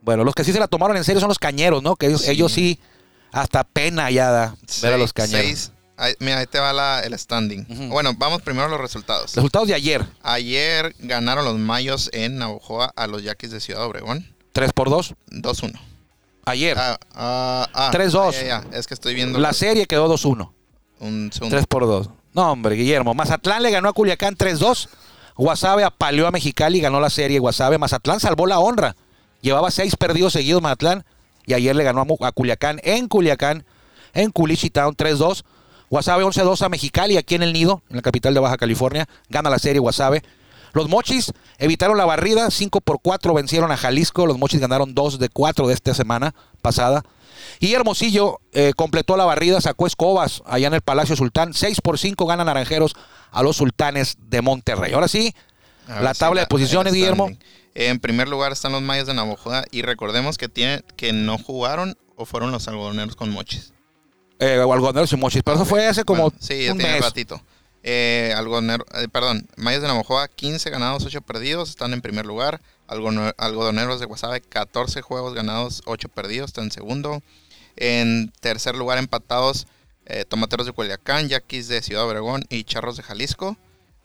Bueno, 0.00 0.24
los 0.24 0.34
que 0.34 0.42
sí 0.42 0.52
se 0.52 0.58
la 0.58 0.66
tomaron 0.66 0.96
en 0.96 1.04
serio 1.04 1.20
son 1.20 1.28
los 1.28 1.38
cañeros, 1.38 1.80
¿no? 1.80 1.94
Que 1.94 2.06
ellos 2.06 2.22
Sí. 2.22 2.30
ellos 2.32 2.50
sí, 2.50 2.80
hasta 3.30 3.62
pena 3.62 4.10
ya 4.10 4.30
da 4.32 4.56
ver 4.82 4.94
a 4.94 4.98
los 4.98 5.12
cañeros. 5.12 5.44
seis- 5.46 5.72
ahí- 5.96 6.14
mira, 6.18 6.38
ahí 6.40 6.46
te 6.46 6.58
va 6.58 6.72
la- 6.72 7.00
el 7.04 7.16
standing. 7.16 7.88
Bueno, 7.88 8.12
vamos 8.18 8.42
primero 8.42 8.66
a 8.66 8.68
los 8.68 8.80
resultados. 8.80 9.32
Resultados 9.36 9.68
de 9.68 9.74
ayer, 9.74 10.04
Ayer 10.22 10.92
ganaron 10.98 11.44
los 11.44 11.56
Mayos 11.56 12.10
en 12.12 12.38
Navajoa 12.38 12.92
a 12.96 13.06
los 13.06 13.22
Yaquis 13.22 13.52
de 13.52 13.60
Ciudad 13.60 13.84
Obregón. 13.84 14.31
3 14.52 14.72
por 14.72 14.90
2. 14.90 15.14
2-1. 15.30 15.72
Ayer, 16.44 16.76
Ah, 16.78 16.98
ah, 17.14 17.68
ah, 17.72 17.90
3-2. 17.92 18.32
ya, 18.32 18.42
ya. 18.46 18.64
Es 18.72 18.86
que 18.86 18.94
estoy 18.94 19.14
viendo 19.14 19.38
la 19.38 19.52
serie 19.52 19.86
quedó 19.86 20.08
2-1. 20.08 20.52
un 21.00 21.30
segundo. 21.32 21.54
3 21.56 21.66
por 21.66 21.86
2. 21.86 22.10
No, 22.34 22.52
hombre, 22.52 22.74
Guillermo. 22.76 23.14
Mazatlán 23.14 23.62
le 23.62 23.70
ganó 23.70 23.88
a 23.88 23.92
Culiacán 23.92 24.36
3-2. 24.36 24.88
Guasave 25.36 25.84
apaleó 25.84 26.26
a 26.26 26.30
Mexicali 26.30 26.78
y 26.78 26.80
ganó 26.80 27.00
la 27.00 27.10
serie. 27.10 27.38
Guasave, 27.38 27.78
Mazatlán 27.78 28.20
salvó 28.20 28.46
la 28.46 28.58
honra. 28.58 28.96
Llevaba 29.40 29.70
seis 29.70 29.96
perdidos 29.96 30.32
seguidos 30.32 30.62
Mazatlán 30.62 31.04
y 31.46 31.54
ayer 31.54 31.74
le 31.74 31.82
ganó 31.84 32.06
a, 32.20 32.32
Culiacán 32.32 32.80
en 32.84 33.08
Culiacán, 33.08 33.64
en 34.14 34.30
Culichi 34.30 34.70
Town 34.70 34.94
3-2. 34.94 35.42
Guasave 35.90 36.24
11-2 36.24 36.62
a 36.62 36.68
Mexicali 36.68 37.16
aquí 37.18 37.34
en 37.34 37.42
el 37.42 37.52
Nido, 37.52 37.82
en 37.90 37.96
la 37.96 38.02
capital 38.02 38.32
de 38.34 38.40
Baja 38.40 38.56
California. 38.56 39.06
Gana 39.28 39.50
la 39.50 39.58
serie 39.58 39.80
Guasave. 39.80 40.22
Los 40.72 40.88
Mochis 40.88 41.32
evitaron 41.58 41.96
la 41.96 42.04
barrida, 42.04 42.50
5 42.50 42.80
por 42.80 43.00
4 43.02 43.34
vencieron 43.34 43.70
a 43.72 43.76
Jalisco. 43.76 44.26
Los 44.26 44.38
Mochis 44.38 44.60
ganaron 44.60 44.94
2 44.94 45.18
de 45.18 45.28
4 45.28 45.68
de 45.68 45.74
esta 45.74 45.94
semana 45.94 46.34
pasada. 46.62 47.04
Y 47.60 47.74
Hermosillo 47.74 48.40
eh, 48.52 48.72
completó 48.76 49.16
la 49.16 49.24
barrida, 49.24 49.60
sacó 49.60 49.86
escobas 49.86 50.42
allá 50.46 50.68
en 50.68 50.74
el 50.74 50.80
Palacio 50.80 51.16
Sultán. 51.16 51.54
6 51.54 51.80
por 51.80 51.98
5 51.98 52.26
ganan 52.26 52.46
Naranjeros 52.46 52.94
a 53.30 53.42
los 53.42 53.56
Sultanes 53.56 54.16
de 54.28 54.42
Monterrey. 54.42 54.92
Ahora 54.92 55.08
sí, 55.08 55.34
Ahora 55.88 56.02
la 56.02 56.14
sí, 56.14 56.20
tabla 56.20 56.40
de 56.42 56.46
posiciones, 56.46 56.92
Guillermo. 56.92 57.30
En 57.74 58.00
primer 58.00 58.28
lugar 58.28 58.52
están 58.52 58.72
los 58.72 58.82
Mayos 58.82 59.06
de 59.06 59.14
Navajoa 59.14 59.64
y 59.70 59.82
recordemos 59.82 60.36
que 60.38 60.48
tiene, 60.48 60.82
que 60.96 61.12
no 61.12 61.38
jugaron 61.38 61.96
o 62.16 62.26
fueron 62.26 62.50
los 62.52 62.68
algodoneros 62.68 63.16
con 63.16 63.30
mochis. 63.30 63.72
Eh, 64.38 64.54
algodoneros 64.60 65.12
y 65.12 65.16
Mochis, 65.16 65.42
pero 65.44 65.54
eso 65.56 65.64
fue 65.64 65.86
hace 65.86 66.02
como 66.04 66.24
Bueno, 66.24 66.36
sí, 66.40 66.64
ya 66.64 66.72
un 66.72 66.78
tiene 66.78 66.94
mes. 66.94 67.02
ratito. 67.04 67.40
Eh, 67.82 68.34
eh, 68.34 69.08
perdón, 69.10 69.48
Mayos 69.56 69.82
de 69.82 69.88
Navajoa 69.88 70.28
15 70.28 70.70
ganados, 70.70 71.04
8 71.04 71.20
perdidos, 71.22 71.70
están 71.70 71.92
en 71.92 72.00
primer 72.00 72.26
lugar. 72.26 72.60
Algodoneros 72.86 74.00
de 74.00 74.06
Guasave 74.06 74.40
14 74.40 75.00
juegos 75.00 75.34
ganados, 75.34 75.82
8 75.86 76.08
perdidos, 76.08 76.50
está 76.50 76.62
en 76.62 76.70
segundo. 76.70 77.22
En 77.76 78.30
tercer 78.40 78.76
lugar 78.76 78.98
empatados 78.98 79.66
eh, 80.06 80.24
Tomateros 80.24 80.66
de 80.66 80.72
Culiacán, 80.72 81.28
Yaquis 81.28 81.68
de 81.68 81.80
Ciudad 81.80 82.04
Obregón 82.06 82.44
y 82.48 82.64
Charros 82.64 82.96
de 82.96 83.02
Jalisco. 83.02 83.56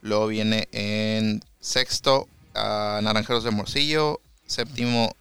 Luego 0.02 0.28
viene 0.28 0.68
en 0.72 1.44
sexto 1.60 2.28
ah, 2.56 3.00
Naranjeros 3.04 3.44
de 3.44 3.52
Morcillo, 3.52 4.22
séptimo 4.46 5.16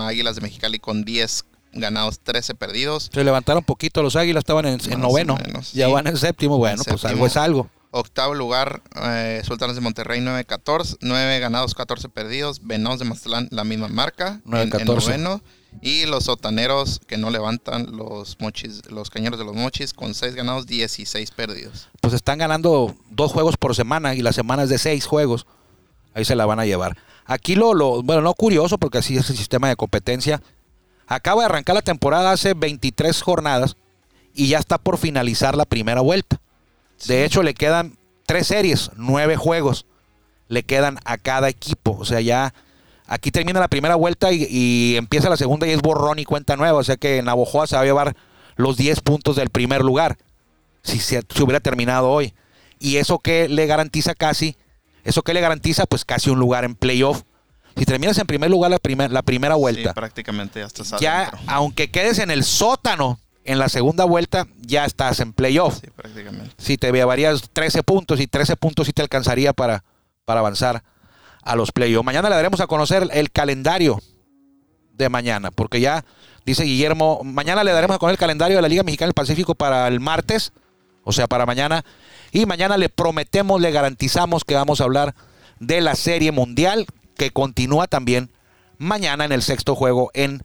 Águilas 0.00 0.36
de 0.36 0.40
Mexicali 0.42 0.78
con 0.78 1.04
10 1.04 1.44
ganados, 1.72 2.20
13 2.20 2.54
perdidos. 2.54 3.10
Se 3.12 3.24
levantaron 3.24 3.64
poquito 3.64 4.02
los 4.02 4.16
águilas, 4.16 4.42
estaban 4.42 4.66
en, 4.66 4.80
en 4.90 5.00
noveno. 5.00 5.36
menos, 5.36 5.72
ya 5.72 5.86
sí. 5.86 5.92
van 5.92 6.06
en 6.06 6.16
séptimo. 6.16 6.58
Bueno, 6.58 6.82
pues 6.84 7.00
séptimo. 7.00 7.10
algo 7.10 7.26
es 7.26 7.36
algo. 7.36 7.70
Octavo 7.94 8.34
lugar, 8.34 8.82
eh, 9.02 9.42
Sultanes 9.44 9.74
de 9.76 9.82
Monterrey 9.82 10.20
9-14, 10.20 10.96
9 11.02 11.38
ganados, 11.40 11.74
14 11.74 12.08
perdidos. 12.08 12.60
Venados 12.66 12.98
de 12.98 13.04
Mazatlán, 13.04 13.48
la 13.50 13.64
misma 13.64 13.88
marca. 13.88 14.40
en- 14.46 14.54
en 14.54 14.70
9-14. 14.70 14.84
noveno. 15.18 15.42
Y 15.80 16.04
los 16.06 16.24
sotaneros 16.24 17.00
que 17.06 17.16
no 17.16 17.30
levantan 17.30 17.96
los 17.96 18.36
mochis, 18.40 18.82
los 18.90 19.08
cañeros 19.08 19.38
de 19.38 19.44
los 19.46 19.54
mochis 19.54 19.94
con 19.94 20.14
6 20.14 20.34
ganados, 20.34 20.66
16 20.66 21.30
perdidos. 21.30 21.88
Pues 22.02 22.12
están 22.14 22.38
ganando 22.38 22.94
dos 23.10 23.32
juegos 23.32 23.56
por 23.56 23.74
semana 23.74 24.14
y 24.14 24.20
la 24.22 24.32
semana 24.32 24.64
es 24.64 24.68
de 24.68 24.76
seis 24.78 25.06
juegos. 25.06 25.46
Ahí 26.14 26.24
se 26.26 26.34
la 26.34 26.44
van 26.44 26.60
a 26.60 26.66
llevar. 26.66 26.96
Aquí 27.24 27.54
lo, 27.54 27.72
lo 27.72 28.02
bueno, 28.02 28.20
no 28.20 28.34
curioso 28.34 28.76
porque 28.78 28.98
así 28.98 29.16
es 29.16 29.30
el 29.30 29.36
sistema 29.36 29.68
de 29.68 29.76
competencia. 29.76 30.42
Acaba 31.14 31.42
de 31.42 31.46
arrancar 31.46 31.74
la 31.74 31.82
temporada 31.82 32.32
hace 32.32 32.54
23 32.54 33.20
jornadas 33.22 33.76
y 34.34 34.48
ya 34.48 34.58
está 34.58 34.78
por 34.78 34.98
finalizar 34.98 35.56
la 35.56 35.64
primera 35.64 36.00
vuelta. 36.00 36.40
De 37.06 37.24
hecho, 37.24 37.42
le 37.42 37.54
quedan 37.54 37.98
tres 38.24 38.46
series, 38.46 38.90
nueve 38.96 39.36
juegos. 39.36 39.86
Le 40.48 40.62
quedan 40.62 40.98
a 41.04 41.18
cada 41.18 41.48
equipo. 41.48 41.96
O 41.98 42.04
sea, 42.04 42.20
ya 42.20 42.54
aquí 43.06 43.30
termina 43.30 43.60
la 43.60 43.68
primera 43.68 43.94
vuelta 43.94 44.32
y, 44.32 44.46
y 44.48 44.96
empieza 44.96 45.28
la 45.28 45.36
segunda 45.36 45.66
y 45.66 45.70
es 45.70 45.82
borrón 45.82 46.18
y 46.18 46.24
cuenta 46.24 46.56
nueva. 46.56 46.78
O 46.78 46.84
sea 46.84 46.96
que 46.96 47.22
Navojoa 47.22 47.66
se 47.66 47.76
va 47.76 47.82
a 47.82 47.86
llevar 47.86 48.16
los 48.56 48.76
10 48.76 49.00
puntos 49.00 49.36
del 49.36 49.50
primer 49.50 49.82
lugar 49.82 50.18
si 50.82 50.98
se, 50.98 51.22
se 51.28 51.42
hubiera 51.42 51.60
terminado 51.60 52.10
hoy. 52.10 52.34
Y 52.78 52.96
eso 52.96 53.18
que 53.18 53.48
le 53.48 53.66
garantiza 53.66 54.14
casi, 54.14 54.56
eso 55.04 55.22
que 55.22 55.34
le 55.34 55.40
garantiza 55.40 55.86
pues 55.86 56.04
casi 56.04 56.30
un 56.30 56.38
lugar 56.38 56.64
en 56.64 56.74
playoff. 56.74 57.22
Si 57.76 57.84
terminas 57.84 58.18
en 58.18 58.26
primer 58.26 58.50
lugar 58.50 58.70
la, 58.70 58.78
primer- 58.78 59.10
la 59.10 59.22
primera 59.22 59.54
vuelta, 59.54 59.90
Sí, 59.90 59.94
prácticamente 59.94 60.60
ya 60.60 60.66
estás 60.66 60.94
ya 61.00 61.20
adentro. 61.28 61.40
aunque 61.46 61.90
quedes 61.90 62.18
en 62.18 62.30
el 62.30 62.44
sótano 62.44 63.18
en 63.44 63.58
la 63.58 63.68
segunda 63.68 64.04
vuelta, 64.04 64.46
ya 64.60 64.84
estás 64.84 65.18
en 65.20 65.32
playoff. 65.32 65.80
Sí, 65.80 65.88
prácticamente. 65.96 66.50
Si 66.58 66.76
te 66.78 66.92
llevarías 66.92 67.50
13 67.52 67.82
puntos 67.82 68.20
y 68.20 68.26
13 68.28 68.56
puntos 68.56 68.86
sí 68.86 68.92
te 68.92 69.02
alcanzaría 69.02 69.52
para, 69.52 69.84
para 70.24 70.40
avanzar 70.40 70.84
a 71.42 71.56
los 71.56 71.72
playoffs. 71.72 72.04
Mañana 72.06 72.28
le 72.28 72.36
daremos 72.36 72.60
a 72.60 72.66
conocer 72.68 73.08
el 73.12 73.32
calendario 73.32 74.00
de 74.92 75.08
mañana, 75.08 75.50
porque 75.50 75.80
ya 75.80 76.04
dice 76.46 76.62
Guillermo, 76.64 77.22
mañana 77.24 77.64
le 77.64 77.72
daremos 77.72 77.96
a 77.96 77.98
conocer 77.98 78.14
el 78.14 78.18
calendario 78.20 78.56
de 78.58 78.62
la 78.62 78.68
Liga 78.68 78.82
Mexicana 78.84 79.08
del 79.08 79.14
Pacífico 79.14 79.54
para 79.56 79.88
el 79.88 79.98
martes, 79.98 80.52
o 81.02 81.10
sea, 81.10 81.26
para 81.26 81.44
mañana. 81.46 81.84
Y 82.30 82.46
mañana 82.46 82.76
le 82.76 82.88
prometemos, 82.90 83.60
le 83.60 83.72
garantizamos 83.72 84.44
que 84.44 84.54
vamos 84.54 84.80
a 84.80 84.84
hablar 84.84 85.14
de 85.58 85.80
la 85.80 85.96
Serie 85.96 86.30
Mundial, 86.30 86.86
que 87.22 87.30
continúa 87.32 87.86
también 87.86 88.30
mañana 88.78 89.24
en 89.24 89.30
el 89.30 89.42
sexto 89.42 89.76
juego 89.76 90.10
en 90.12 90.42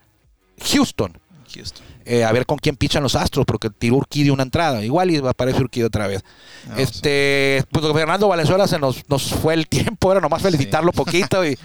Houston. 0.62 1.20
Houston. 1.52 1.84
Eh, 2.06 2.24
a 2.24 2.32
ver 2.32 2.46
con 2.46 2.60
quién 2.60 2.76
pichan 2.76 3.02
los 3.02 3.16
astros, 3.16 3.48
porque 3.48 3.72
tiró 3.72 3.96
Urquidi 3.96 4.30
una 4.30 4.44
entrada. 4.44 4.86
Igual 4.86 5.10
y 5.10 5.18
aparece 5.18 5.60
Urquidi 5.60 5.84
otra 5.86 6.06
vez. 6.06 6.24
No, 6.68 6.78
este, 6.78 7.64
pues 7.72 7.84
Fernando 7.94 8.28
Valenzuela 8.28 8.68
se 8.68 8.78
nos, 8.78 9.10
nos 9.10 9.32
fue 9.32 9.56
el 9.56 9.68
tiempo, 9.70 10.12
era 10.12 10.22
nomás 10.22 10.44
felicitarlo 10.44 10.92
poquito 10.92 11.44
y 11.44 11.58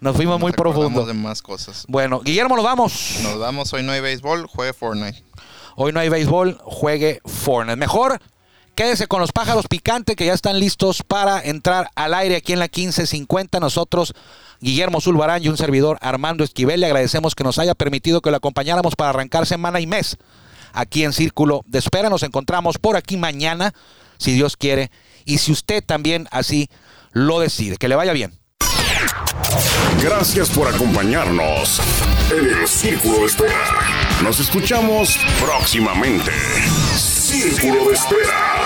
nos 0.00 0.16
fuimos 0.16 0.36
Nos 0.36 0.40
muy 0.40 0.52
acordamos 0.52 0.78
profundo. 0.78 1.06
de 1.06 1.12
más 1.12 1.42
cosas. 1.42 1.84
Bueno, 1.86 2.20
Guillermo, 2.20 2.56
nos 2.56 2.64
vamos. 2.64 3.18
Nos 3.22 3.38
vamos, 3.38 3.70
hoy 3.74 3.82
no 3.82 3.92
hay 3.92 4.00
béisbol, 4.00 4.46
juegue 4.46 4.72
Fortnite. 4.72 5.22
Hoy 5.76 5.92
no 5.92 6.00
hay 6.00 6.08
béisbol, 6.08 6.58
juegue 6.64 7.20
Fortnite. 7.26 7.76
Mejor 7.76 8.20
quédese 8.76 9.08
con 9.08 9.20
los 9.20 9.32
pájaros 9.32 9.66
picantes 9.68 10.14
que 10.14 10.26
ya 10.26 10.34
están 10.34 10.60
listos 10.60 11.02
para 11.02 11.40
entrar 11.40 11.90
al 11.96 12.14
aire 12.14 12.36
aquí 12.36 12.52
en 12.52 12.60
la 12.60 12.66
1550. 12.66 13.58
Nosotros, 13.58 14.14
Guillermo 14.60 15.00
Zulbarán 15.00 15.42
y 15.42 15.48
un 15.48 15.56
servidor 15.56 15.98
Armando 16.02 16.44
Esquivel, 16.44 16.80
le 16.80 16.86
agradecemos 16.86 17.34
que 17.34 17.42
nos 17.42 17.58
haya 17.58 17.74
permitido 17.74 18.20
que 18.20 18.30
lo 18.30 18.36
acompañáramos 18.36 18.94
para 18.94 19.10
arrancar 19.10 19.46
semana 19.46 19.80
y 19.80 19.86
mes 19.86 20.18
aquí 20.72 21.04
en 21.04 21.12
Círculo 21.12 21.62
de 21.66 21.78
Espera. 21.78 22.10
Nos 22.10 22.22
encontramos 22.22 22.78
por 22.78 22.96
aquí 22.96 23.16
mañana, 23.16 23.72
si 24.18 24.32
Dios 24.32 24.56
quiere, 24.56 24.90
y 25.24 25.38
si 25.38 25.50
usted 25.50 25.82
también 25.82 26.28
así 26.30 26.68
lo 27.12 27.40
decide. 27.40 27.78
Que 27.78 27.88
le 27.88 27.96
vaya 27.96 28.12
bien. 28.12 28.38
Gracias 30.02 30.50
por 30.50 30.68
acompañarnos 30.68 31.80
en 32.30 32.60
el 32.60 32.68
Círculo 32.68 33.20
de 33.20 33.26
Espera. 33.26 33.74
Nos 34.22 34.38
escuchamos 34.38 35.16
próximamente. 35.40 36.30
Círculo 36.96 37.88
de 37.88 37.94
Espera. 37.94 38.65